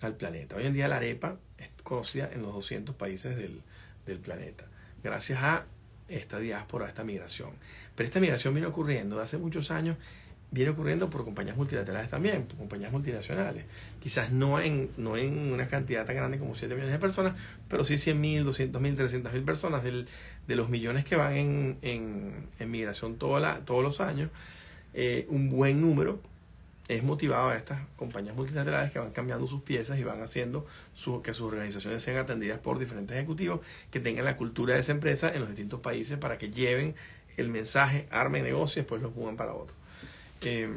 [0.01, 0.55] al planeta.
[0.55, 3.61] Hoy en día la arepa es conocida en los 200 países del,
[4.05, 4.65] del planeta,
[5.03, 5.65] gracias a
[6.07, 7.51] esta diáspora, esta migración.
[7.95, 9.97] Pero esta migración viene ocurriendo de hace muchos años,
[10.51, 13.65] viene ocurriendo por compañías multilaterales también, por compañías multinacionales.
[13.99, 17.33] Quizás no en, no en una cantidad tan grande como 7 millones de personas,
[17.67, 20.07] pero sí 100 mil, 200 mil, 300 mil personas del,
[20.47, 24.29] de los millones que van en, en, en migración la, todos los años,
[24.93, 26.21] eh, un buen número
[26.87, 31.21] es motivado a estas compañías multilaterales que van cambiando sus piezas y van haciendo su,
[31.21, 33.59] que sus organizaciones sean atendidas por diferentes ejecutivos
[33.91, 36.95] que tengan la cultura de esa empresa en los distintos países para que lleven
[37.35, 39.77] el mensaje, armen negocios y después lo juegan para otros.
[40.41, 40.69] Eh,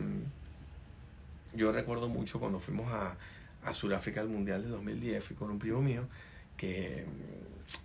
[1.54, 3.16] yo recuerdo mucho cuando fuimos a,
[3.64, 6.08] a Sudáfrica al Mundial de 2010, fui con un primo mío
[6.56, 7.06] que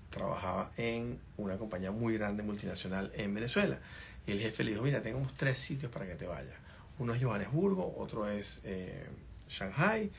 [0.10, 3.80] trabajaba en una compañía muy grande multinacional en Venezuela.
[4.26, 6.65] Y el jefe le dijo, mira, tenemos tres sitios para que te vayas.
[7.00, 9.06] Uno es Johannesburgo, otro es eh,
[9.50, 10.12] Shanghai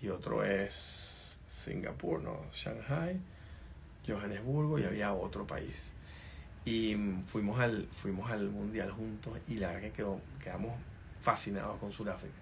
[0.00, 3.20] y otro es Singapur, no, Shanghai,
[4.06, 5.92] Johannesburgo y había otro país.
[6.64, 10.72] Y fuimos al, fuimos al mundial juntos y la verdad que quedó, quedamos
[11.20, 12.34] fascinados con Sudáfrica.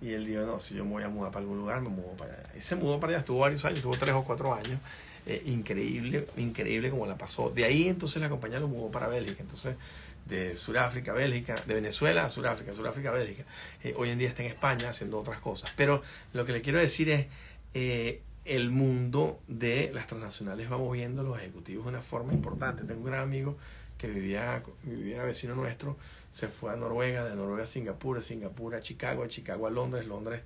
[0.00, 2.12] Y él dijo, no, si yo me voy a mudar para algún lugar, me mudo
[2.16, 2.50] para allá.
[2.56, 4.78] Y se mudó para allá, estuvo varios años, estuvo tres o cuatro años.
[5.26, 7.48] Eh, increíble, increíble como la pasó.
[7.50, 9.42] De ahí entonces la compañía lo mudó para Bélgica.
[9.42, 9.76] Entonces,
[10.26, 13.44] de Sudáfrica, Bélgica, de Venezuela a Sudáfrica, Sudáfrica, Bélgica.
[13.82, 15.72] Eh, hoy en día está en España haciendo otras cosas.
[15.76, 17.26] Pero lo que le quiero decir es,
[17.74, 22.84] eh, el mundo de las transnacionales va moviendo los ejecutivos de una forma importante.
[22.84, 23.56] Tengo un gran amigo
[23.98, 25.96] que vivía, vivía vecino nuestro,
[26.30, 29.70] se fue a Noruega, de Noruega a Singapur, de Singapur a Chicago, de Chicago a
[29.70, 30.42] Londres, Londres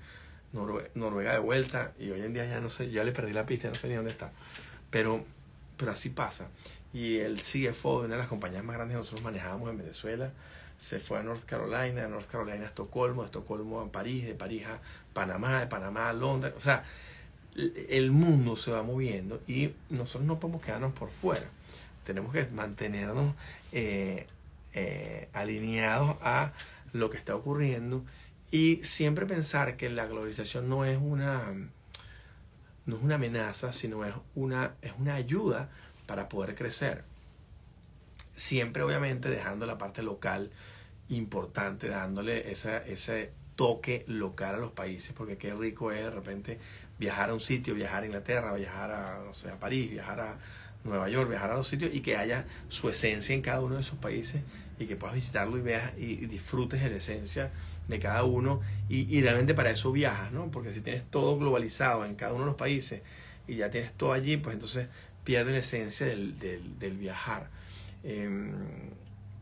[0.53, 3.69] Noruega de vuelta y hoy en día ya no sé, ya le perdí la pista,
[3.69, 4.33] no sé ni dónde está.
[4.91, 5.25] Pero,
[5.77, 6.49] pero así pasa.
[6.99, 10.33] Y el CFO de una de las compañías más grandes que nosotros manejábamos en Venezuela
[10.79, 14.35] se fue a North Carolina, de North Carolina a Estocolmo, de Estocolmo a París, de
[14.35, 14.81] París a
[15.13, 16.55] Panamá, de Panamá a Londres.
[16.57, 16.83] O sea,
[17.89, 21.47] el mundo se va moviendo y nosotros no podemos quedarnos por fuera.
[22.03, 23.33] Tenemos que mantenernos
[23.71, 24.27] eh,
[24.73, 26.53] eh, alineados a
[26.93, 28.05] lo que está ocurriendo
[28.51, 31.55] y siempre pensar que la globalización no es una
[32.87, 35.69] no es una amenaza, sino es una, es una ayuda
[36.09, 37.05] para poder crecer.
[38.31, 40.51] Siempre obviamente dejando la parte local
[41.11, 46.59] importante, dándole esa, ese toque local a los países, porque qué rico es de repente
[46.99, 50.39] viajar a un sitio, viajar a Inglaterra, viajar a, no sé, a París, viajar a
[50.83, 53.83] Nueva York, viajar a los sitios y que haya su esencia en cada uno de
[53.83, 54.43] esos países
[54.79, 57.51] y que puedas visitarlo y veas y, disfrutes de la esencia
[57.87, 60.51] de cada uno y, y, realmente para eso viajas, ¿no?
[60.51, 63.03] Porque si tienes todo globalizado en cada uno de los países
[63.47, 64.89] y ya tienes todo allí, pues entonces
[65.29, 67.51] pierdes la esencia del, del, del viajar.
[68.03, 68.51] Em,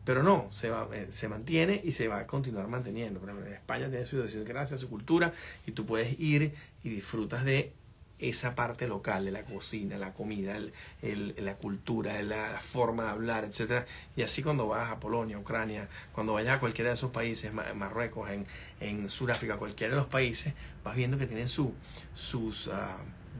[0.03, 3.21] pero no, se, va, eh, se mantiene y se va a continuar manteniendo.
[3.21, 5.31] Por ejemplo, en España tiene su idiosincrasia, su cultura,
[5.65, 7.71] y tú puedes ir y disfrutas de
[8.19, 10.57] esa parte local de la cocina, la comida,
[11.01, 13.85] el, la cultura, la forma de hablar, etc.
[14.17, 18.29] Y así cuando vas a Polonia, Ucrania, cuando vayas a cualquiera de esos países, Marruecos,
[18.29, 18.43] en,
[18.81, 21.73] en Sudáfrica, cualquiera de los países, vas viendo que tienen su,
[22.13, 22.71] sus uh,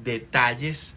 [0.02, 0.96] detalles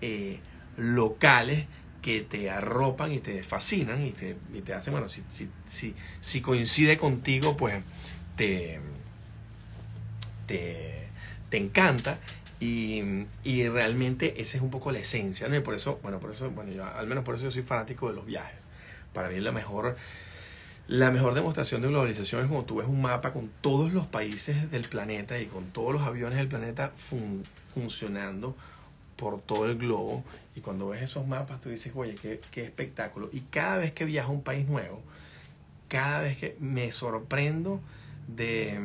[0.00, 0.40] eh,
[0.76, 1.66] locales
[2.02, 5.94] que te arropan y te fascinan y te, y te hacen, bueno, si, si, si,
[6.20, 7.82] si coincide contigo, pues
[8.36, 8.80] te,
[10.46, 11.08] te,
[11.48, 12.18] te encanta
[12.58, 15.56] y, y, realmente esa es un poco la esencia, ¿no?
[15.56, 18.08] Y por eso, bueno, por eso, bueno, yo, al menos por eso yo soy fanático
[18.08, 18.62] de los viajes.
[19.12, 19.96] Para mí la mejor,
[20.88, 24.70] la mejor demostración de globalización es cuando tú ves un mapa con todos los países
[24.70, 26.92] del planeta y con todos los aviones del planeta
[27.74, 28.56] funcionando
[29.22, 30.24] por todo el globo.
[30.56, 33.30] Y cuando ves esos mapas, tú dices, oye, qué, qué espectáculo.
[33.32, 35.00] Y cada vez que viajo a un país nuevo,
[35.86, 37.80] cada vez que me sorprendo
[38.26, 38.78] de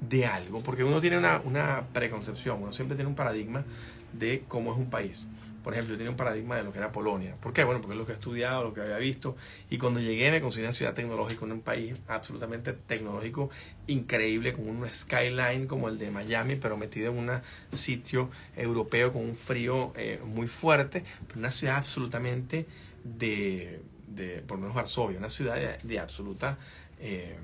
[0.00, 3.64] de algo, porque uno tiene una, una, preconcepción, uno siempre tiene un paradigma
[4.12, 5.28] de cómo es un país.
[5.68, 7.36] Por ejemplo, yo tenía un paradigma de lo que era Polonia.
[7.42, 7.62] ¿Por qué?
[7.62, 9.36] Bueno, porque es lo que he estudiado, lo que había visto.
[9.68, 13.50] Y cuando llegué me consideré una ciudad tecnológica, un país absolutamente tecnológico,
[13.86, 17.30] increíble, con un skyline como el de Miami, pero metido en un
[17.70, 22.66] sitio europeo con un frío eh, muy fuerte, pero una ciudad absolutamente
[23.04, 26.56] de, de por lo menos Varsovia, una ciudad de, absoluta,
[26.98, 27.36] eh,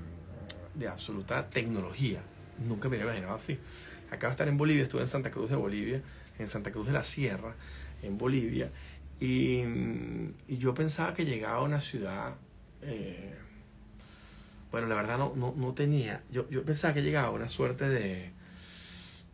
[0.73, 2.23] de absoluta tecnología.
[2.67, 3.59] Nunca me había imaginado así.
[4.09, 6.01] Acabo de estar en Bolivia, estuve en Santa Cruz de Bolivia,
[6.39, 7.53] en Santa Cruz de la Sierra,
[8.01, 8.71] en Bolivia,
[9.19, 9.61] y,
[10.47, 12.35] y yo pensaba que llegaba a una ciudad,
[12.81, 13.35] eh,
[14.71, 17.87] bueno, la verdad no, no, no tenía, yo, yo, pensaba que llegaba a una suerte
[17.87, 18.31] de,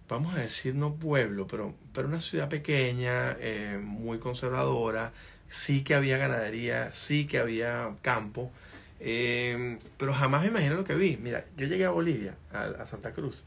[0.07, 5.13] vamos a decir, no pueblo, pero, pero una ciudad pequeña, eh, muy conservadora,
[5.49, 8.51] sí que había ganadería, sí que había campo,
[8.99, 11.17] eh, pero jamás me imaginé lo que vi.
[11.17, 13.45] Mira, yo llegué a Bolivia, a, Santa Cruz.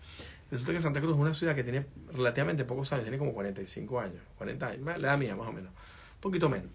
[0.54, 4.00] Resulta que Santa Cruz es una ciudad que tiene relativamente pocos años, tiene como 45
[4.00, 6.70] años, 40 años, la edad mía más o menos, un poquito menos.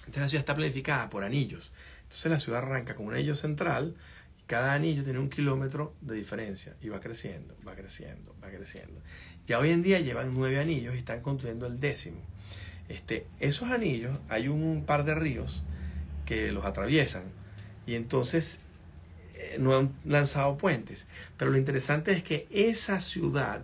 [0.00, 1.72] Entonces la ciudad está planificada por anillos.
[2.04, 3.94] Entonces la ciudad arranca con un anillo central
[4.46, 9.02] cada anillo tiene un kilómetro de diferencia y va creciendo, va creciendo, va creciendo.
[9.46, 12.20] Ya hoy en día llevan nueve anillos y están construyendo el décimo.
[12.88, 15.64] Este, esos anillos, hay un par de ríos
[16.24, 17.24] que los atraviesan
[17.86, 18.60] y entonces
[19.58, 21.06] no han lanzado puentes.
[21.36, 23.62] Pero lo interesante es que esa ciudad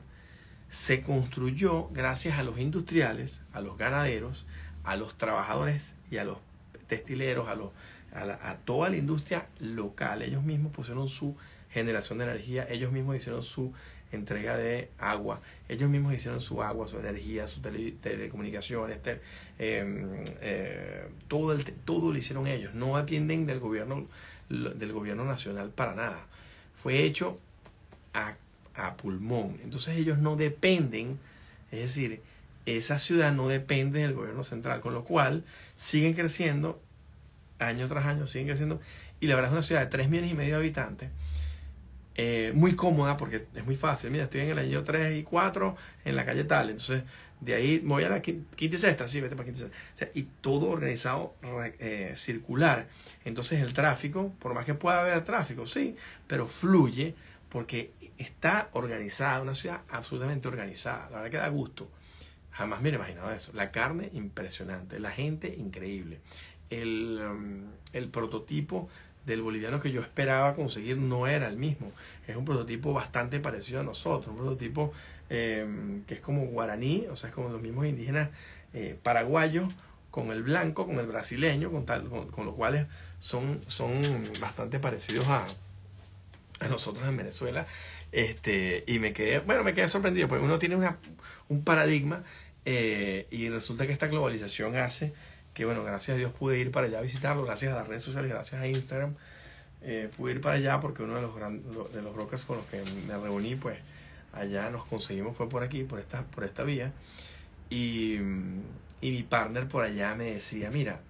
[0.70, 4.46] se construyó gracias a los industriales, a los ganaderos,
[4.84, 6.38] a los trabajadores y a los
[6.86, 7.70] textileros, a, los,
[8.14, 10.22] a, toda la industria local.
[10.22, 11.36] Ellos mismos pusieron su
[11.70, 13.72] generación de energía, ellos mismos hicieron su
[14.12, 18.98] entrega de agua, ellos mismos hicieron su agua, su energía, sus telecomunicaciones,
[19.58, 24.06] em, eh, todo, todo lo hicieron ellos, no atienden del gobierno,
[24.48, 26.26] del gobierno nacional para nada.
[26.82, 27.38] Fue hecho
[28.14, 28.36] a,
[28.74, 29.58] a pulmón.
[29.62, 31.18] Entonces ellos no dependen,
[31.70, 32.20] es decir,
[32.66, 35.44] esa ciudad no depende del gobierno central, con lo cual
[35.76, 36.80] siguen creciendo
[37.58, 38.80] año tras año, siguen creciendo.
[39.20, 41.10] Y la verdad es una ciudad de 3 millones y medio de habitantes
[42.14, 44.10] eh, muy cómoda porque es muy fácil.
[44.10, 46.70] Mira, estoy en el año 3 y 4 en la calle tal.
[46.70, 47.04] Entonces,
[47.40, 49.66] de ahí me voy a la quinta y sexta, sí, vete para quinta
[50.14, 51.34] y y todo organizado
[51.78, 52.88] eh, circular.
[53.24, 55.96] Entonces, el tráfico, por más que pueda haber tráfico, sí,
[56.26, 57.14] pero fluye
[57.48, 61.10] porque está organizada, una ciudad absolutamente organizada.
[61.10, 61.90] La verdad que da gusto.
[62.50, 63.52] Jamás me hubiera imaginado eso.
[63.54, 66.20] La carne impresionante, la gente increíble.
[66.70, 68.88] El, um, el prototipo
[69.26, 71.92] del boliviano que yo esperaba conseguir no era el mismo.
[72.26, 74.92] Es un prototipo bastante parecido a nosotros, un prototipo
[75.30, 75.66] eh,
[76.06, 78.30] que es como guaraní, o sea, es como los mismos indígenas
[78.74, 79.72] eh, paraguayos
[80.10, 82.86] con el blanco, con el brasileño, con, tal, con, los cuales
[83.18, 84.02] son, son
[84.40, 85.46] bastante parecidos a,
[86.60, 87.66] a nosotros en Venezuela.
[88.12, 90.98] Este, y me quedé, bueno, me quedé sorprendido, porque uno tiene una,
[91.48, 92.24] un paradigma
[92.64, 95.14] eh, y resulta que esta globalización hace
[95.54, 98.02] que, bueno, gracias a Dios pude ir para allá a visitarlo, gracias a las redes
[98.02, 99.14] sociales, gracias a Instagram,
[99.82, 102.82] eh, pude ir para allá porque uno de los, de los brokers con los que
[103.06, 103.78] me reuní, pues
[104.32, 106.92] allá nos conseguimos, fue por aquí, por esta, por esta vía.
[107.68, 108.16] Y,
[109.00, 111.00] y mi partner por allá me decía, mira,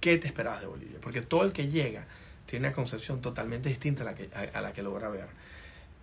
[0.00, 0.98] ¿qué te esperabas de Bolivia?
[1.00, 2.06] Porque todo el que llega
[2.46, 5.28] tiene una concepción totalmente distinta a la que, a, la que logra ver.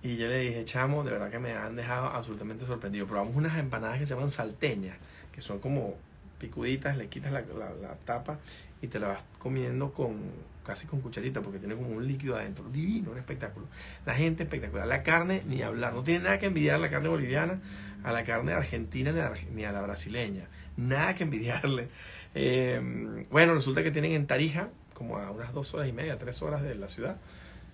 [0.04, 3.08] Y yo le dije, chamo, de verdad que me han dejado absolutamente sorprendido.
[3.08, 4.96] Probamos unas empanadas que se llaman salteñas,
[5.34, 5.98] que son como
[6.38, 8.40] picuditas, le quitas la, la, tapa
[8.82, 10.18] y te la vas comiendo con
[10.64, 12.66] casi con cucharita porque tiene como un líquido adentro.
[12.70, 13.68] Divino, un espectáculo.
[14.06, 14.86] La gente espectacular.
[14.86, 15.94] La carne, ni hablar.
[15.94, 17.62] No tiene nada que envidiar la carne boliviana
[18.04, 19.12] a la carne argentina
[19.54, 20.50] ni a la brasileña.
[20.76, 21.88] Nada que envidiarle.
[22.36, 26.42] Eh, bueno, resulta que tienen en Tarija, como a unas dos horas y media, tres
[26.44, 27.18] horas de la ciudad,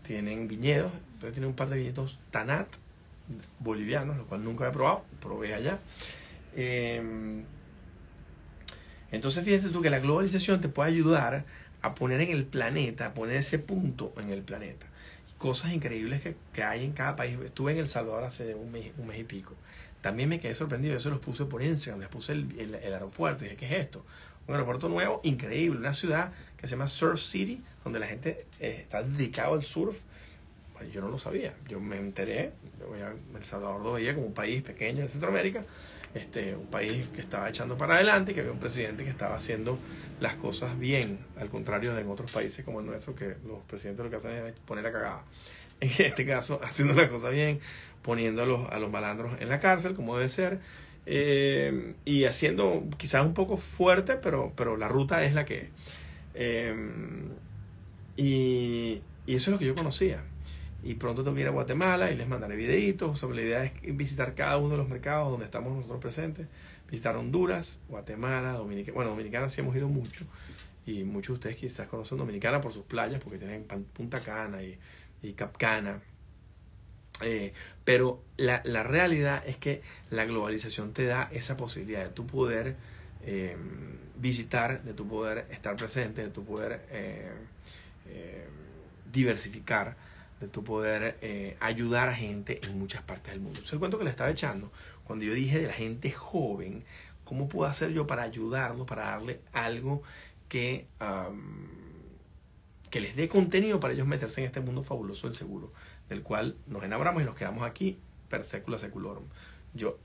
[0.05, 0.91] tienen viñedos.
[1.13, 2.67] Entonces tienen un par de viñedos Tanat
[3.59, 5.03] bolivianos, lo cual nunca he probado.
[5.19, 5.79] Probé allá.
[6.55, 7.43] Eh,
[9.13, 11.45] entonces fíjense tú que la globalización te puede ayudar
[11.83, 14.87] a poner en el planeta, a poner ese punto en el planeta.
[15.37, 17.37] Cosas increíbles que, que hay en cada país.
[17.45, 19.53] Estuve en El Salvador hace un mes, un mes y pico.
[20.01, 20.95] También me quedé sorprendido.
[20.95, 23.43] Yo se los puse por Instagram, les puse el, el, aeropuerto.
[23.43, 24.03] Y dije, ¿qué es esto?
[24.47, 25.77] Un aeropuerto nuevo, increíble.
[25.77, 29.97] Una ciudad que se llama Surf City, donde la gente eh, está dedicado al surf.
[30.73, 31.53] Bueno, yo no lo sabía.
[31.69, 32.51] Yo me enteré.
[32.79, 35.65] Yo voy a El Salvador lo veía como un país pequeño en Centroamérica
[36.13, 39.77] este, un país que estaba echando para adelante, que había un presidente que estaba haciendo
[40.19, 44.03] las cosas bien, al contrario de en otros países como el nuestro, que los presidentes
[44.03, 45.23] lo que hacen es poner la cagada.
[45.79, 47.59] En este caso, haciendo las cosas bien,
[48.01, 50.59] poniendo a los, a los malandros en la cárcel, como debe ser,
[51.05, 55.69] eh, y haciendo quizás un poco fuerte, pero, pero la ruta es la que es.
[56.35, 56.75] Eh,
[58.15, 60.23] y, y eso es lo que yo conocía
[60.83, 64.57] y pronto ir a Guatemala y les mandaré videitos sobre la idea es visitar cada
[64.57, 66.47] uno de los mercados donde estamos nosotros presentes,
[66.89, 70.25] visitar Honduras, Guatemala, Dominicana, bueno, Dominicana sí hemos ido mucho
[70.85, 74.77] y muchos de ustedes quizás conocen Dominicana por sus playas porque tienen Punta Cana y,
[75.21, 76.01] y Capcana.
[77.21, 77.53] Eh,
[77.85, 82.75] pero la, la, realidad es que la globalización te da esa posibilidad de tu poder
[83.23, 83.55] eh,
[84.17, 87.31] visitar, de tu poder estar presente, de tu poder eh,
[89.13, 89.95] diversificar
[90.43, 93.61] de tu poder eh, ayudar a gente en muchas partes del mundo.
[93.63, 94.71] Es el cuento que le estaba echando
[95.05, 96.83] cuando yo dije de la gente joven,
[97.23, 100.03] ¿cómo puedo hacer yo para ayudarlos, para darle algo
[100.49, 100.85] que,
[102.89, 105.71] que les dé contenido para ellos meterse en este mundo fabuloso del seguro,
[106.09, 109.23] del cual nos enamoramos y nos quedamos aquí per secula seculorum.
[109.73, 109.97] Yo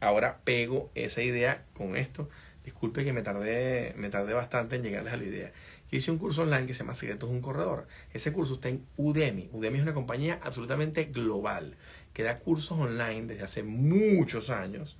[0.00, 2.28] ahora pego esa idea con esto.
[2.64, 5.52] Disculpe que me tardé, me tardé bastante en llegarles a la idea.
[5.92, 7.86] Hice un curso online que se llama Secretos de un Corredor.
[8.14, 9.50] Ese curso está en Udemy.
[9.52, 11.76] Udemy es una compañía absolutamente global
[12.14, 14.96] que da cursos online desde hace muchos años.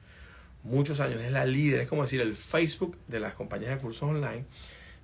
[0.63, 1.23] Muchos años.
[1.23, 4.45] Es la líder, es como decir el Facebook de las compañías de cursos online.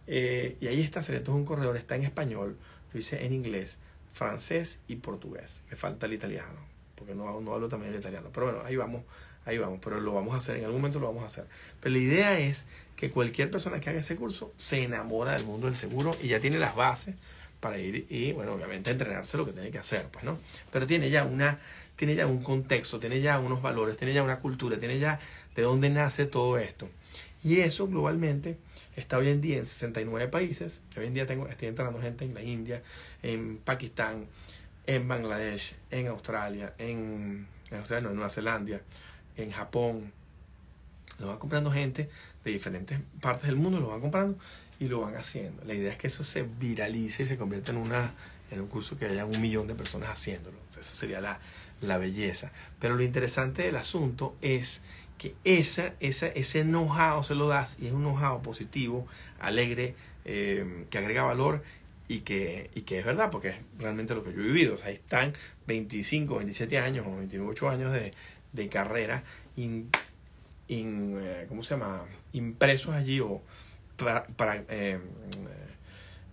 [0.06, 1.74] Eh, y ahí está Secretos de un Corredor.
[1.78, 2.58] Está en español.
[2.92, 3.78] Lo hice en inglés,
[4.12, 5.64] francés y portugués.
[5.70, 6.60] Me falta el italiano,
[6.96, 8.28] porque no, no hablo también el italiano.
[8.30, 9.04] Pero bueno, ahí vamos
[9.48, 11.46] ahí vamos, pero lo vamos a hacer, en algún momento lo vamos a hacer.
[11.80, 15.66] Pero la idea es que cualquier persona que haga ese curso se enamora del mundo
[15.66, 17.14] del seguro y ya tiene las bases
[17.60, 20.38] para ir y, bueno, obviamente entrenarse lo que tiene que hacer, pues, ¿no?
[20.70, 21.58] Pero tiene ya una,
[21.96, 25.18] tiene ya un contexto, tiene ya unos valores, tiene ya una cultura, tiene ya
[25.54, 26.88] de dónde nace todo esto.
[27.42, 28.58] Y eso globalmente
[28.96, 30.82] está hoy en día en 69 países.
[30.96, 32.82] Hoy en día tengo, estoy entrenando gente en la India,
[33.22, 34.26] en Pakistán,
[34.86, 38.80] en Bangladesh, en Australia, en, en Australia, no, en Nueva Zelanda,
[39.42, 40.12] en Japón.
[41.18, 42.08] Lo van comprando gente
[42.44, 44.38] de diferentes partes del mundo, lo van comprando
[44.78, 45.62] y lo van haciendo.
[45.64, 48.14] La idea es que eso se viralice y se convierta en, una,
[48.50, 50.56] en un curso que haya un millón de personas haciéndolo.
[50.78, 51.40] Esa sería la,
[51.80, 52.52] la belleza.
[52.78, 54.82] Pero lo interesante del asunto es
[55.18, 59.06] que esa, esa, ese know-how se lo das y es un know-how positivo,
[59.40, 61.62] alegre, eh, que agrega valor
[62.06, 64.74] y que, y que es verdad, porque es realmente lo que yo he vivido.
[64.74, 65.34] O sea, están
[65.66, 68.12] 25, 27 años o 28 años de,
[68.52, 69.24] de carrera
[70.68, 72.04] eh, ¿cómo se llama?
[72.32, 73.42] impresos allí o
[74.36, 75.00] para, eh,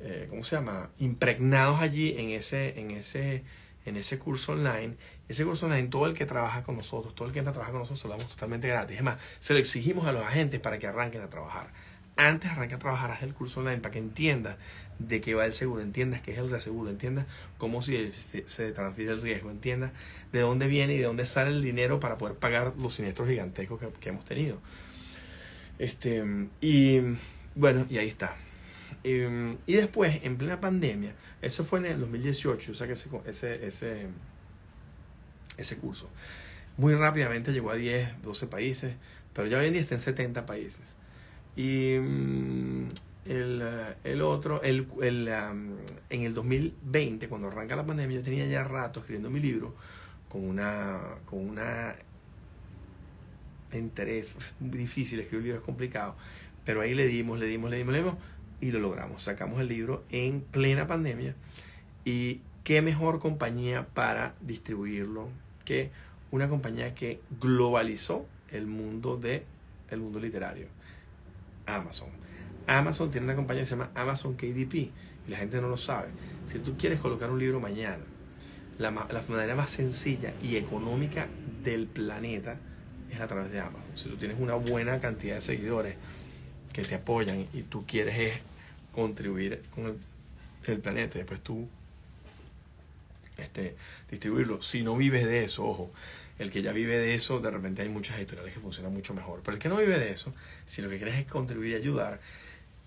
[0.01, 0.89] eh, ¿cómo se llama?
[0.99, 3.43] impregnados allí en ese, en ese,
[3.86, 4.95] en ese curso online.
[5.28, 7.72] Ese curso online, todo el que trabaja con nosotros, todo el que entra a trabajar
[7.72, 8.97] con nosotros, se lo damos totalmente gratis.
[8.97, 11.72] Es más, se lo exigimos a los agentes para que arranquen a trabajar.
[12.18, 14.57] antes de arrancar a trabajar, haz el curso online para que entiendas
[15.00, 17.26] de qué va el seguro, entiendas qué es el reaseguro, entiendas
[17.58, 19.91] cómo se, se transfiere el riesgo, entiendas
[20.32, 23.80] de dónde viene y de dónde sale el dinero para poder pagar los siniestros gigantescos
[23.80, 24.60] que, que hemos tenido.
[25.78, 26.24] Este,
[26.62, 27.02] y
[27.56, 28.36] bueno, y ahí está.
[29.04, 29.22] Y,
[29.68, 33.68] y, después, en plena pandemia, eso fue en el 2018, o sea que ese, ese,
[33.68, 34.08] ese,
[35.58, 36.10] ese curso,
[36.78, 38.96] muy rápidamente llegó a 10, 12 países,
[39.34, 40.82] pero ya hoy en día está en 70 países.
[41.56, 42.88] Y mm,
[43.26, 43.63] el,
[44.03, 48.99] el, otro, el, el, en el 2020, cuando arranca la pandemia, yo tenía ya rato
[48.99, 49.76] escribiendo mi libro
[50.30, 51.95] con una, con una
[53.78, 56.15] interés, es muy difícil, escribir un libro es complicado,
[56.63, 58.15] pero ahí le dimos, le dimos, le dimos, le dimos
[58.61, 59.23] y lo logramos.
[59.23, 61.36] Sacamos el libro en plena pandemia
[62.03, 65.30] y qué mejor compañía para distribuirlo
[65.63, 65.91] que
[66.32, 69.45] una compañía que globalizó el mundo de
[69.89, 70.67] el mundo literario,
[71.65, 72.24] Amazon.
[72.68, 74.91] Amazon tiene una compañía que se llama Amazon KDP y
[75.30, 76.09] la gente no lo sabe.
[76.45, 78.03] Si tú quieres colocar un libro mañana,
[78.78, 81.28] la, manera más sencilla y económica
[81.63, 82.57] del planeta
[83.11, 83.91] es a través de Amazon.
[83.95, 85.95] Si tú tienes una buena cantidad de seguidores
[86.74, 88.41] que te apoyan y tú quieres
[88.91, 89.97] contribuir con el,
[90.68, 91.68] el planeta, después tú
[93.38, 93.76] este,
[94.09, 94.61] distribuirlo.
[94.61, 95.91] Si no vives de eso, ojo,
[96.39, 99.41] el que ya vive de eso, de repente hay muchas editoriales que funcionan mucho mejor.
[99.43, 100.34] Pero el que no vive de eso,
[100.66, 102.20] si lo que quieres es contribuir y ayudar,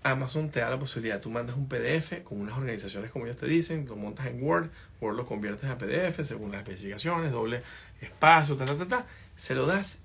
[0.03, 3.47] Amazon te da la posibilidad, tú mandas un PDF con unas organizaciones como ellos te
[3.47, 4.69] dicen, lo montas en Word,
[5.01, 7.63] Word lo conviertes a PDF según las especificaciones, doble
[7.99, 9.99] espacio, ta, ta, ta, ta, se lo das,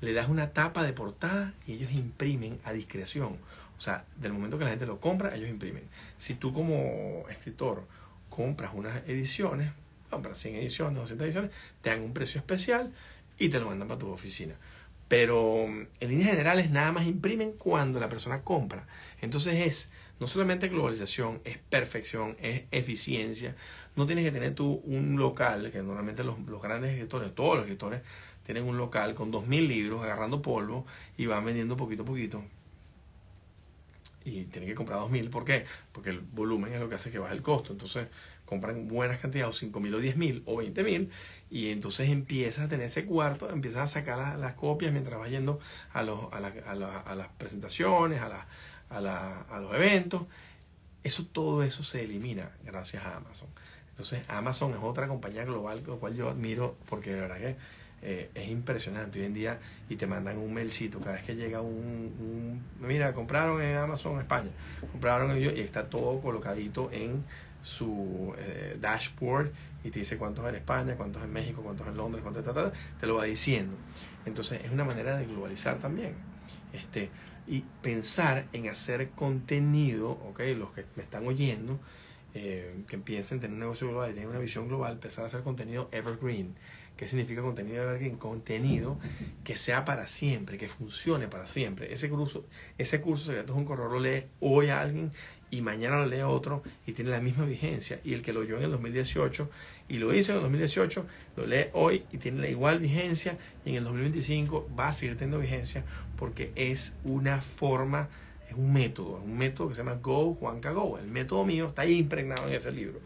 [0.00, 3.36] le das una tapa de portada y ellos imprimen a discreción.
[3.76, 5.84] O sea, del momento que la gente lo compra, ellos imprimen.
[6.16, 7.84] Si tú como escritor
[8.30, 9.70] compras unas ediciones,
[10.10, 11.50] compras 100 ediciones, 200 ediciones,
[11.82, 12.92] te dan un precio especial
[13.38, 14.54] y te lo mandan para tu oficina.
[15.08, 18.86] Pero mm, en líneas generales nada más imprimen cuando la persona compra.
[19.20, 23.54] Entonces es no solamente globalización, es perfección, es eficiencia.
[23.96, 27.64] No tienes que tener tú un local, que normalmente los, los grandes escritores, todos los
[27.64, 28.02] escritores,
[28.44, 30.86] tienen un local con 2.000 libros agarrando polvo
[31.16, 32.44] y van vendiendo poquito a poquito.
[34.24, 35.66] Y tienen que comprar 2.000, ¿por qué?
[35.92, 37.72] Porque el volumen es lo que hace que baje el costo.
[37.72, 38.08] Entonces
[38.46, 41.10] compran buenas cantidades, o 5.000 o 10.000 o 20.000
[41.50, 45.60] y entonces empiezas a tener ese cuarto, empiezas a sacar las, copias mientras vas yendo
[45.92, 48.46] a, los, a, a, las presentaciones, a,
[48.90, 50.22] a, los eventos.
[51.04, 53.48] Eso, todo eso se elimina gracias a Amazon.
[53.90, 57.56] Entonces Amazon es otra compañía global, lo cual yo admiro porque de verdad que
[58.02, 61.62] eh, es impresionante hoy en día y te mandan un mailcito cada vez que llega
[61.62, 64.50] un, mira compraron en Amazon España
[64.92, 67.24] compraron ellos y está todo colocadito en
[67.66, 69.50] su eh, dashboard
[69.82, 73.06] y te dice cuántos en España, cuántos en México, cuántos en Londres, cuántos ta, te
[73.08, 73.74] lo va diciendo.
[74.24, 76.14] Entonces es una manera de globalizar también.
[76.72, 77.10] Este,
[77.48, 81.80] y pensar en hacer contenido, ok, los que me están oyendo,
[82.34, 85.42] eh, que a tener un negocio global y tener una visión global, empezar a hacer
[85.42, 86.54] contenido evergreen.
[86.96, 88.16] ¿Qué significa contenido evergreen?
[88.16, 88.98] Contenido
[89.42, 91.92] que sea para siempre, que funcione para siempre.
[91.92, 92.46] Ese curso,
[92.78, 95.12] ese curso secreto es un correo, lo lee hoy a alguien
[95.50, 98.00] y mañana lo lee otro y tiene la misma vigencia.
[98.04, 99.48] Y el que lo oyó en el 2018
[99.88, 103.70] y lo hizo en el 2018, lo lee hoy y tiene la igual vigencia y
[103.70, 105.84] en el 2025 va a seguir teniendo vigencia
[106.16, 108.08] porque es una forma,
[108.48, 110.98] es un método, es un método que se llama Go Juanca Go.
[110.98, 113.00] El método mío está ahí impregnado en ese libro.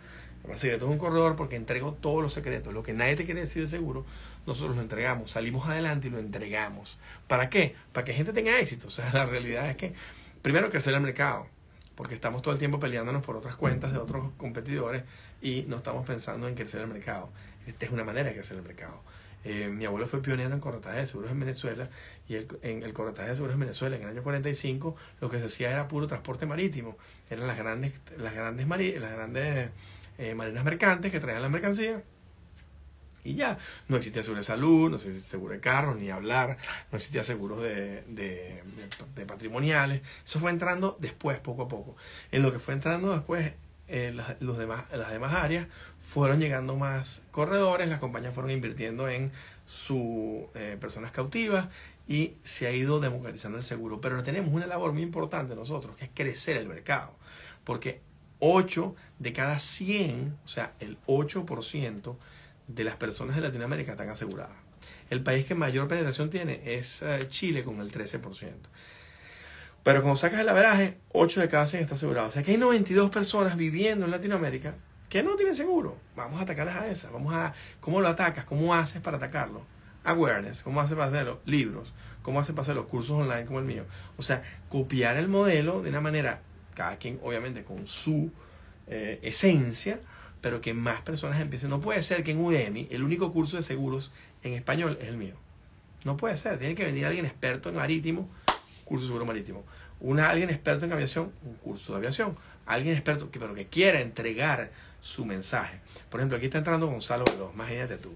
[0.48, 2.72] El secreto es un corredor porque entrego todos los secretos.
[2.72, 4.06] Lo que nadie te quiere decir de seguro,
[4.46, 5.32] nosotros lo entregamos.
[5.32, 6.98] Salimos adelante y lo entregamos.
[7.28, 7.74] ¿Para qué?
[7.92, 8.88] Para que gente tenga éxito.
[8.88, 9.92] O sea, la realidad es que,
[10.42, 11.46] primero, crecer el mercado
[12.00, 15.02] porque estamos todo el tiempo peleándonos por otras cuentas de otros competidores
[15.42, 17.28] y no estamos pensando en crecer el mercado.
[17.66, 19.02] Esta es una manera de crecer el mercado.
[19.44, 21.90] Eh, mi abuelo fue pionero en corretaje de seguros en Venezuela
[22.26, 25.40] y el, en el corretaje de seguros en Venezuela en el año 45 lo que
[25.40, 26.96] se hacía era puro transporte marítimo.
[27.28, 29.68] Eran las grandes, las grandes, las grandes
[30.16, 32.02] eh, marinas mercantes que traían la mercancía
[33.24, 33.58] y ya,
[33.88, 36.58] no existía seguro de salud, no existía seguro de carros, ni hablar,
[36.90, 40.02] no existía seguro de, de, patrimoniales.
[40.24, 41.96] Eso fue entrando después, poco a poco.
[42.30, 43.52] En lo que fue entrando después,
[43.88, 45.66] eh, las, los demás, las demás áreas
[46.00, 49.30] fueron llegando más corredores, las compañías fueron invirtiendo en
[49.66, 51.68] sus eh, personas cautivas
[52.08, 54.00] y se ha ido democratizando el seguro.
[54.00, 57.14] Pero tenemos una labor muy importante nosotros, que es crecer el mercado.
[57.64, 58.00] Porque
[58.40, 62.16] 8 de cada 100, o sea, el 8%,
[62.74, 64.56] de las personas de Latinoamérica están aseguradas.
[65.10, 68.20] El país que mayor penetración tiene es eh, Chile con el 13%.
[69.82, 72.28] Pero cuando sacas el averaje, 8 de cada 100 está asegurado.
[72.28, 74.74] O sea que hay 92 personas viviendo en Latinoamérica
[75.08, 75.96] que no tienen seguro.
[76.14, 77.10] Vamos a atacarlas a esas.
[77.10, 78.44] Vamos a, ¿Cómo lo atacas?
[78.44, 79.64] ¿Cómo haces para atacarlo?
[80.04, 81.92] awareness, cómo hace para hacer los libros,
[82.22, 83.84] cómo hace para hacer los cursos online como el mío.
[84.16, 86.40] O sea, copiar el modelo de una manera,
[86.74, 88.30] cada quien obviamente con su
[88.86, 90.00] eh, esencia,
[90.40, 91.70] pero que más personas empiecen.
[91.70, 94.12] No puede ser que en Udemy el único curso de seguros
[94.42, 95.34] en español es el mío.
[96.04, 96.58] No puede ser.
[96.58, 98.28] Tiene que venir alguien experto en marítimo,
[98.84, 99.64] curso de seguro marítimo.
[100.00, 102.36] Una, alguien experto en aviación, un curso de aviación.
[102.64, 104.70] Alguien experto que, pero que quiera entregar
[105.00, 105.80] su mensaje.
[106.08, 108.12] Por ejemplo, aquí está entrando Gonzalo Veloz, imagínate tú.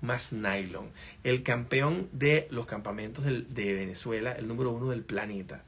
[0.00, 0.90] Más nylon.
[1.24, 5.62] El campeón de los campamentos de Venezuela, el número uno del planeta.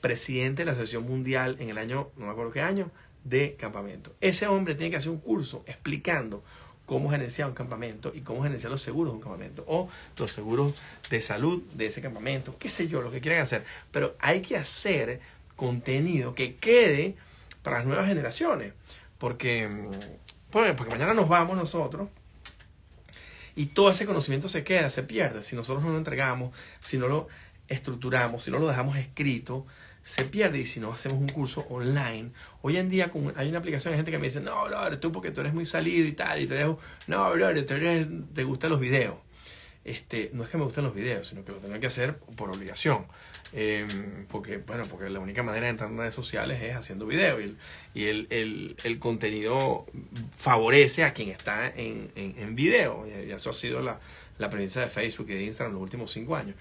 [0.00, 2.90] Presidente de la Asociación Mundial en el año, no me acuerdo qué año,
[3.28, 4.14] de campamento.
[4.20, 6.42] Ese hombre tiene que hacer un curso explicando
[6.86, 10.74] cómo gerenciar un campamento y cómo gerenciar los seguros de un campamento o los seguros
[11.10, 13.64] de salud de ese campamento, qué sé yo, lo que quieran hacer.
[13.90, 15.20] Pero hay que hacer
[15.56, 17.16] contenido que quede
[17.62, 18.72] para las nuevas generaciones,
[19.18, 22.08] porque, mm, porque mañana nos vamos nosotros
[23.56, 25.42] y todo ese conocimiento se queda, se pierde.
[25.42, 27.26] Si nosotros no lo entregamos, si no lo
[27.68, 29.66] estructuramos, si no lo dejamos escrito,
[30.06, 32.30] se pierde y si no hacemos un curso online.
[32.62, 35.32] Hoy en día hay una aplicación de gente que me dice, no, bro, tú porque
[35.32, 36.68] tú eres muy salido y tal, y tú eres,
[37.08, 39.16] no, bro, tú eres, te gustan los videos.
[39.84, 42.50] Este, no es que me gusten los videos, sino que lo tengo que hacer por
[42.50, 43.06] obligación.
[43.52, 47.40] Em, porque, bueno, porque la única manera de entrar en redes sociales es haciendo videos
[47.94, 49.86] y, el, el, el, contenido
[50.36, 53.06] favorece a quien está en, en, en video.
[53.06, 53.98] Y eso ha sido la,
[54.38, 56.54] la premisa de Facebook y de Instagram en los últimos cinco años.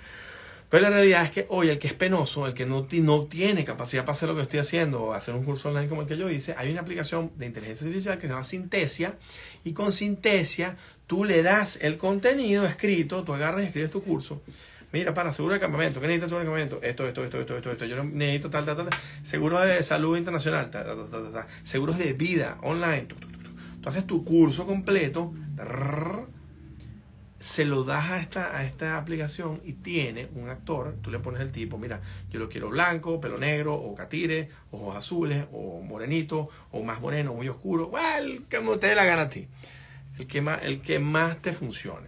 [0.76, 4.03] Pero la realidad es que hoy el que es penoso, el que no, tiene capacidad
[4.03, 6.30] para hacer lo que estoy haciendo o hacer un curso online como el que yo
[6.30, 9.17] hice, hay una aplicación de inteligencia artificial que se llama Sintesia
[9.63, 10.76] y con Sintesia
[11.07, 14.41] tú le das el contenido escrito, tú agarras y escribes tu curso.
[14.91, 16.86] Mira, para seguro de campamento, ¿qué necesitas seguro de campamento?
[16.86, 17.86] Esto, esto, esto, esto, esto, esto.
[17.86, 18.89] Yo necesito tal, tal, tal.
[19.23, 21.45] Seguro de salud internacional, tal, tal, tal, tal.
[21.63, 23.07] Seguros de vida online.
[23.82, 25.34] Tú haces tu curso completo
[27.39, 31.41] se lo das a esta, a esta aplicación y tiene un actor, tú le pones
[31.41, 36.49] el tipo, mira, yo lo quiero blanco, pelo negro, o catire, ojos azules, o morenito,
[36.71, 39.47] o más moreno, muy oscuro, well, como te dé la gana a ti,
[40.17, 42.07] el que más, el que más te funcione.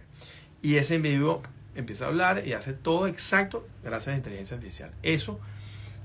[0.62, 1.42] Y ese individuo
[1.74, 4.92] empieza a hablar y hace todo exacto gracias a la inteligencia artificial.
[5.02, 5.38] Eso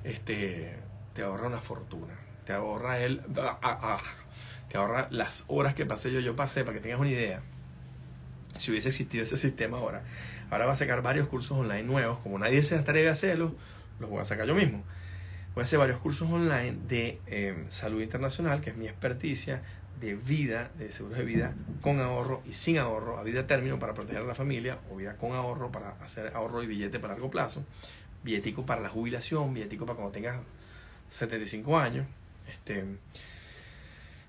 [0.03, 0.76] este,
[1.13, 2.13] te ahorra una fortuna,
[2.45, 3.21] te ahorra el...
[3.38, 4.01] Ah, ah,
[4.69, 7.41] te ahorra las horas que pasé yo, yo pasé, para que tengas una idea
[8.58, 10.04] si hubiese existido ese sistema ahora.
[10.49, 13.56] Ahora va a sacar varios cursos online nuevos, como nadie se atreve a hacerlo,
[13.99, 14.84] los voy a sacar yo mismo.
[15.56, 19.62] Voy a hacer varios cursos online de em, salud internacional, que es mi experticia,
[19.99, 23.93] de vida, de seguros de vida con ahorro y sin ahorro, a vida término para
[23.93, 27.30] proteger a la familia, o vida con ahorro para hacer ahorro y billete para largo
[27.30, 27.64] plazo,
[28.24, 30.39] billetico para la jubilación, billetico para cuando tengas
[31.10, 32.08] 75 años.
[32.47, 32.84] Este,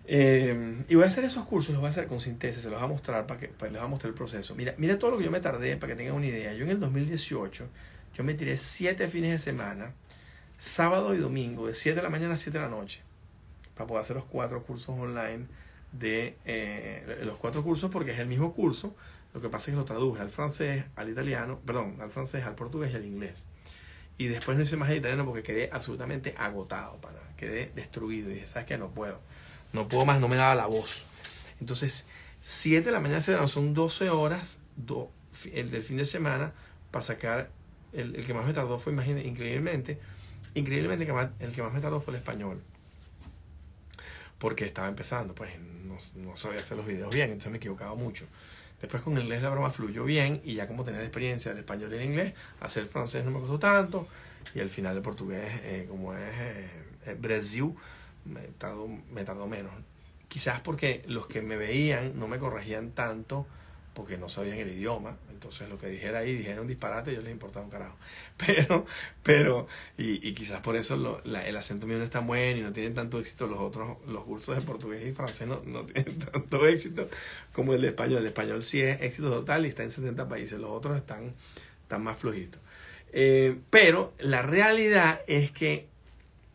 [0.07, 2.79] eh, y voy a hacer esos cursos, los voy a hacer con síntesis, se los
[2.79, 4.55] voy a mostrar para que les voy a mostrar el proceso.
[4.55, 6.53] Mira, mira todo lo que yo me tardé para que tengan una idea.
[6.53, 7.67] Yo en el 2018,
[8.15, 9.95] yo me tiré 7 fines de semana,
[10.59, 13.01] sábado y domingo, de 7 de la mañana a 7 de la noche,
[13.75, 15.47] para poder hacer los cuatro cursos online
[15.93, 18.95] de eh, los cuatro cursos porque es el mismo curso.
[19.33, 22.55] Lo que pasa es que lo traduje al francés, al italiano, perdón, al francés, al
[22.55, 23.47] portugués y al inglés.
[24.17, 28.31] Y después no hice más el italiano porque quedé absolutamente agotado, para, quedé destruido.
[28.31, 28.79] Y dije, ¿sabes qué?
[28.79, 29.19] No puedo
[29.75, 31.05] no puedo más, no me daba la voz.
[31.61, 32.07] Entonces,
[32.41, 34.61] 7 de la mañana son 12 horas
[35.53, 36.53] el del fin de semana
[36.91, 37.51] para sacar.
[37.93, 39.99] El, el que más me tardó fue, imagínate, increíblemente,
[40.55, 42.61] increíblemente el que, más, el que más me tardó fue el español.
[44.39, 48.27] Porque estaba empezando, pues no, no sabía hacer los videos bien, entonces me equivocaba mucho.
[48.81, 51.61] Después con el inglés la broma fluyó bien y ya como tenía la experiencia del
[51.61, 54.07] español y el inglés, hacer el francés no me costó tanto
[54.55, 56.21] y al final el portugués, eh, como es
[57.07, 57.75] eh, Brasil,
[58.25, 59.73] me tardó, me tardó menos.
[60.29, 63.47] Quizás porque los que me veían no me corregían tanto
[63.95, 65.17] porque no sabían el idioma.
[65.31, 67.97] Entonces lo que dijera ahí, dijera un disparate, yo les importaba un carajo.
[68.37, 68.85] Pero,
[69.23, 72.73] pero, y, y quizás por eso el acento mío no es tan bueno y no
[72.73, 76.67] tienen tanto éxito los otros, los cursos de portugués y francés no, no tienen tanto
[76.67, 77.09] éxito
[77.53, 78.19] como el de español.
[78.19, 81.33] El español sí es éxito total y está en 70 países, los otros están,
[81.83, 82.61] están más flojitos.
[83.13, 85.87] Eh, pero la realidad es que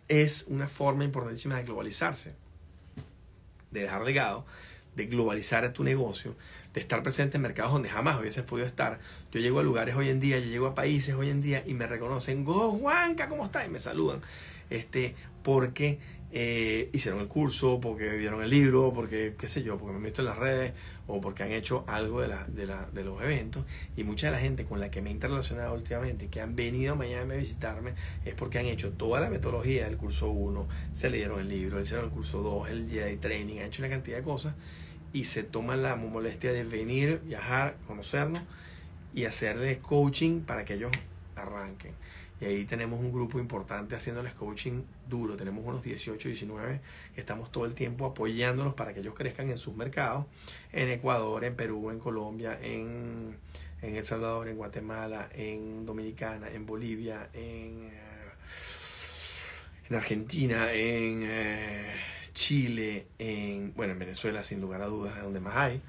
[0.10, 2.36] es una forma importantísima de globalizarse,
[3.72, 4.45] de dejar legado,
[4.95, 6.36] de globalizar tu negocio,
[6.74, 8.99] de estar presente en mercados donde jamás hubieses podido estar.
[9.32, 11.74] Yo llego a lugares hoy en día, yo llego a países hoy en día y
[11.74, 13.66] me reconocen, Go Juanca, ¿cómo estás?
[13.66, 14.22] Y me saludan.
[14.70, 15.99] Este, porque
[16.32, 20.03] eh, hicieron el curso, porque vieron el libro, porque, qué sé yo, porque me han
[20.03, 20.73] visto en las redes
[21.07, 23.65] o porque han hecho algo de, de, la, de los eventos.
[23.97, 26.95] Y mucha de la gente con la que me he interrelacionado últimamente, que han venido
[26.95, 27.93] mañana a visitarme,
[28.25, 32.09] es porque han hecho toda la metodología del curso 1, se leyeron el libro, el
[32.09, 34.53] curso 2, el Jedi Training, han hecho una cantidad de cosas
[35.13, 38.41] y se toman la molestia de venir, viajar, conocernos
[39.13, 40.91] y hacerles coaching para que ellos
[41.36, 41.93] arranquen.
[42.41, 45.35] Y ahí tenemos un grupo importante haciéndoles coaching duro.
[45.35, 46.79] Tenemos unos 18, 19
[47.13, 50.25] que estamos todo el tiempo apoyándolos para que ellos crezcan en sus mercados.
[50.71, 53.35] En Ecuador, en Perú, en Colombia, en,
[53.81, 58.31] en El Salvador, en Guatemala, en Dominicana, en Bolivia, en, eh,
[59.89, 61.93] en Argentina, en eh,
[62.33, 65.81] Chile, en, bueno, en Venezuela sin lugar a dudas es donde más hay.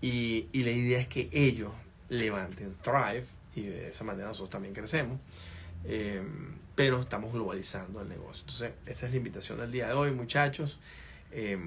[0.00, 1.72] Y, y la idea es que ellos
[2.08, 3.24] levanten Thrive
[3.56, 5.18] y de esa manera nosotros también crecemos.
[5.84, 6.22] Eh,
[6.74, 8.42] pero estamos globalizando el negocio.
[8.42, 10.78] Entonces, esa es la invitación del día de hoy, muchachos.
[11.32, 11.58] Eh,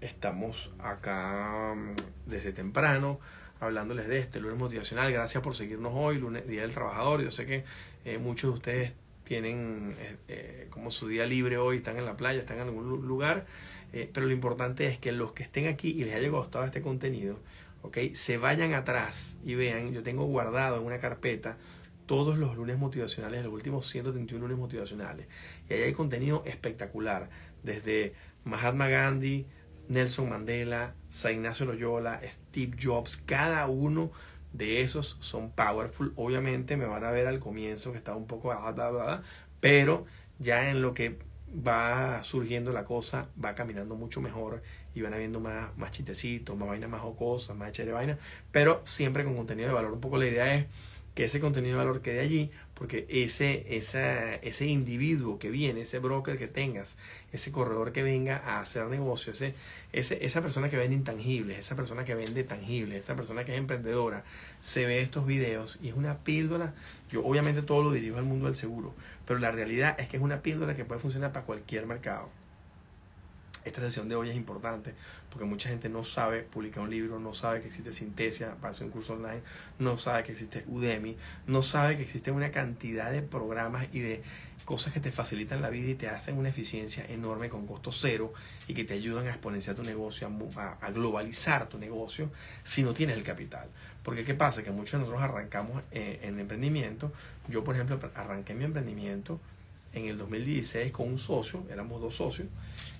[0.00, 1.96] estamos acá mm,
[2.26, 3.18] desde temprano
[3.60, 5.12] hablándoles de este lunes motivacional.
[5.12, 7.22] Gracias por seguirnos hoy, lunes, Día del Trabajador.
[7.22, 7.64] Yo sé que
[8.04, 8.92] eh, muchos de ustedes
[9.24, 9.96] tienen
[10.68, 13.46] como su día libre hoy, están en la playa, están en algún lugar.
[14.12, 17.38] pero lo importante es que los que estén aquí y les haya gustado este contenido,
[17.80, 21.56] okay, se vayan atrás y vean, yo tengo guardado en una carpeta
[22.06, 25.26] todos los lunes motivacionales, los últimos 131 lunes motivacionales.
[25.68, 27.30] Y ahí hay contenido espectacular,
[27.62, 29.46] desde Mahatma Gandhi,
[29.88, 34.10] Nelson Mandela, San Ignacio Loyola, Steve Jobs, cada uno
[34.52, 36.12] de esos son powerful.
[36.16, 39.22] Obviamente me van a ver al comienzo que está un poco, ah,
[39.60, 40.06] pero
[40.38, 41.18] ya en lo que
[41.66, 44.62] va surgiendo la cosa, va caminando mucho mejor
[44.94, 48.18] y van habiendo más, más chistecitos, más vainas más jocosas, más chévere vaina,
[48.52, 49.92] pero siempre con contenido de valor.
[49.92, 50.66] Un poco la idea es
[51.14, 56.00] que ese contenido de valor quede allí, porque ese, esa, ese individuo que viene, ese
[56.00, 56.96] broker que tengas,
[57.32, 59.54] ese corredor que venga a hacer negocio, ese,
[59.92, 63.58] ese, esa persona que vende intangibles, esa persona que vende tangibles, esa persona que es
[63.58, 64.24] emprendedora,
[64.60, 66.74] se ve estos videos y es una píldora.
[67.10, 68.92] Yo obviamente todo lo dirijo al mundo del seguro,
[69.26, 72.28] pero la realidad es que es una píldora que puede funcionar para cualquier mercado
[73.64, 74.94] esta sesión de hoy es importante
[75.30, 78.86] porque mucha gente no sabe publicar un libro, no sabe que existe Sintesia para hacer
[78.86, 79.40] un curso online,
[79.78, 84.22] no sabe que existe Udemy, no sabe que existe una cantidad de programas y de
[84.64, 88.32] cosas que te facilitan la vida y te hacen una eficiencia enorme con costo cero
[88.68, 92.30] y que te ayudan a exponenciar tu negocio, a, globalizar tu negocio
[92.62, 93.68] si no tienes el capital.
[94.02, 94.62] Porque ¿qué pasa?
[94.62, 97.12] Que muchos de nosotros arrancamos eh, en emprendimiento.
[97.48, 99.40] Yo, por ejemplo, arranqué mi emprendimiento
[99.92, 102.48] en el 2016 con un socio, éramos dos socios,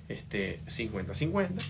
[0.09, 1.63] este, 50-50.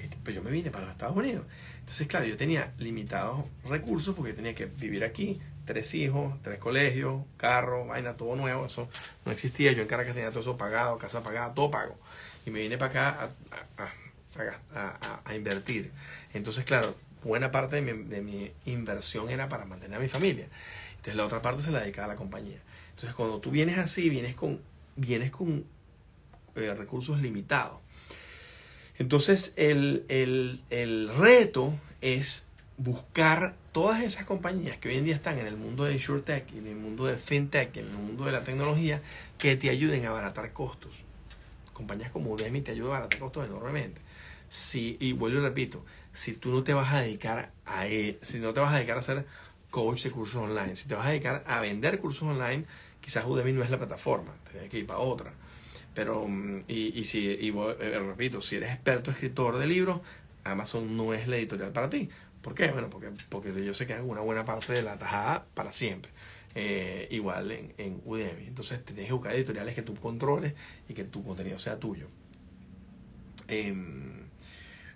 [0.00, 1.46] Este, pero yo me vine para los Estados Unidos.
[1.80, 7.22] Entonces, claro, yo tenía limitados recursos porque tenía que vivir aquí, tres hijos, tres colegios,
[7.36, 8.66] carro, vaina, todo nuevo.
[8.66, 8.88] Eso
[9.24, 9.72] no existía.
[9.72, 11.96] Yo en Caracas tenía todo eso pagado, casa pagada, todo pago.
[12.46, 13.30] Y me vine para acá
[14.74, 15.92] a, a, invertir.
[16.32, 20.48] Entonces, claro, buena parte de mi, de mi, inversión era para mantener a mi familia.
[20.90, 22.58] Entonces, la otra parte se la dedicaba a la compañía.
[22.90, 24.60] Entonces, cuando tú vienes así, vienes con,
[24.96, 25.64] vienes con
[26.56, 27.78] eh, recursos limitados.
[28.98, 30.60] Entonces, el,
[31.18, 32.44] reto es
[32.76, 36.66] buscar todas esas compañías que hoy en día están en el mundo de InsurTech, en
[36.66, 39.02] el mundo de FinTech, en el mundo de la tecnología,
[39.38, 41.04] que te ayuden a abaratar costos.
[41.72, 44.00] Compañías como Udemy te ayudan a abaratar costos enormemente.
[44.48, 48.38] Si, y vuelvo y repito, si tú no te vas a dedicar a, e, si
[48.38, 49.26] no te vas a dedicar a ser
[49.70, 52.66] coach de cursos online, si te vas a dedicar a vender cursos online,
[53.00, 55.32] quizás Udemy no es la plataforma, tienes que ir para otra.
[55.94, 60.00] Pero, mm, y, y si, y, eh, repito, si eres experto escritor de libros,
[60.44, 62.08] Amazon no es la editorial para ti.
[62.42, 62.68] ¿Por qué?
[62.68, 66.10] Bueno, porque, porque ellos se quedan una buena parte de la tajada para siempre.
[66.54, 68.46] Eh, igual en, en Udemy.
[68.46, 70.54] Entonces tienes que buscar editoriales que tú controles
[70.88, 72.08] y que tu contenido sea tuyo.
[73.48, 74.28] Em,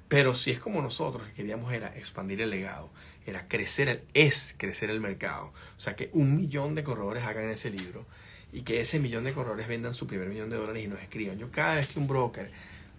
[0.09, 2.91] pero si es como nosotros que queríamos era expandir el legado,
[3.27, 5.53] era crecer, el, es crecer el mercado.
[5.77, 8.07] O sea, que un millón de corredores hagan ese libro
[8.53, 11.39] y que ese millón de corredores vendan su primer millón de dólares y nos escriban.
[11.39, 12.51] Yo cada vez que un broker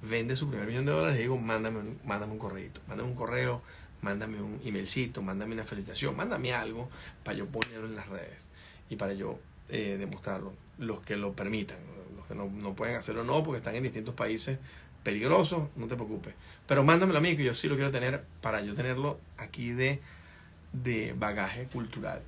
[0.01, 3.15] vende su primer millón de dólares, le digo, mándame un, mándame un correo, mándame un
[3.15, 3.61] correo,
[4.01, 6.89] mándame un emailcito, mándame una felicitación, mándame algo
[7.23, 8.49] para yo ponerlo en las redes
[8.89, 9.39] y para yo
[9.69, 10.53] eh, demostrarlo.
[10.77, 11.77] Los que lo permitan,
[12.15, 14.59] los que no, no pueden hacerlo no, porque están en distintos países
[15.03, 16.33] peligrosos, no te preocupes.
[16.67, 20.01] Pero mándamelo a mí, que yo sí lo quiero tener para yo tenerlo aquí de,
[20.73, 22.21] de bagaje cultural.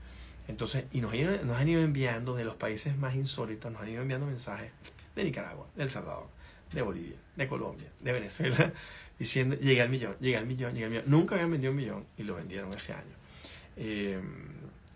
[0.50, 1.14] Entonces, y nos,
[1.46, 4.72] nos han ido enviando de los países más insólitos, nos han ido enviando mensajes
[5.16, 6.28] de Nicaragua, de El Salvador,
[6.74, 8.74] de Bolivia, de Colombia, de Venezuela,
[9.20, 11.06] diciendo, llega al millón, llega al millón, llega al millón.
[11.08, 13.16] Nunca habían vendido un millón y lo vendieron ese año.
[13.78, 14.20] Eh,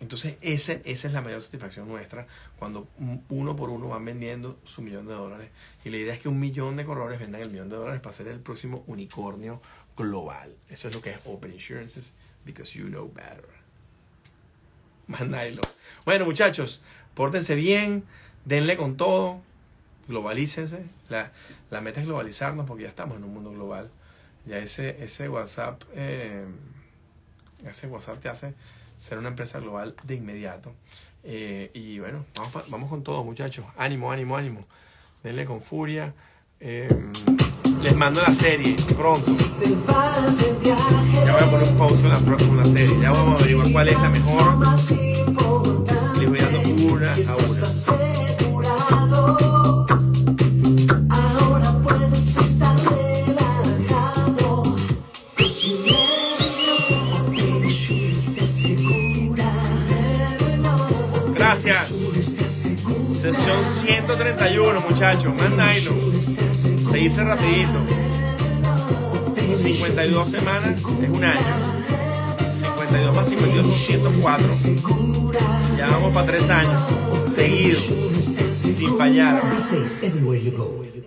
[0.00, 2.26] entonces, esa, esa es la mayor satisfacción nuestra
[2.58, 2.88] cuando
[3.28, 5.50] uno por uno van vendiendo su millón de dólares.
[5.84, 8.12] Y la idea es que un millón de corredores vendan el millón de dólares para
[8.12, 9.62] ser el próximo unicornio
[9.96, 10.56] global.
[10.68, 12.12] Eso es lo que es Open Insurances,
[12.44, 13.63] because you know better.
[15.06, 15.62] Mandáilo.
[16.04, 16.82] Bueno, muchachos,
[17.14, 18.04] pórtense bien,
[18.44, 19.40] denle con todo,
[20.08, 20.84] globalícense.
[21.08, 21.32] La,
[21.70, 23.90] la meta es globalizarnos porque ya estamos en un mundo global.
[24.46, 26.44] Ya ese, ese WhatsApp, eh,
[27.66, 28.54] Ese WhatsApp te hace
[28.98, 30.72] ser una empresa global de inmediato.
[31.22, 33.64] Eh, y bueno, vamos, vamos con todo, muchachos.
[33.78, 34.60] Ánimo, ánimo, ánimo.
[35.22, 36.12] Denle con furia.
[36.60, 36.88] Eh,
[37.84, 39.30] les mando la serie pronto.
[41.26, 42.18] Ya voy a poner un post con la,
[42.62, 42.98] la serie.
[43.02, 44.58] Ya vamos a averiguar cuál es la mejor.
[46.18, 47.44] Les voy dando una a una.
[61.52, 62.03] asegurado,
[63.24, 65.34] Sesión 131, muchachos.
[65.34, 66.20] Más nylon.
[66.20, 67.80] Se dice rapidito.
[69.50, 71.40] 52 semanas es un año.
[72.52, 74.46] 52 más 52 son 104.
[75.78, 76.82] Ya vamos para 3 años.
[77.34, 77.80] Seguido.
[78.52, 79.40] Sin fallar.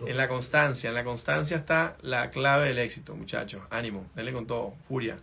[0.08, 0.90] En la constancia.
[0.90, 3.62] En la constancia está la clave del éxito, muchachos.
[3.70, 4.08] Ánimo.
[4.16, 4.74] Denle con todo.
[4.88, 5.18] Furia.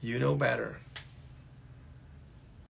[0.00, 0.83] You know better.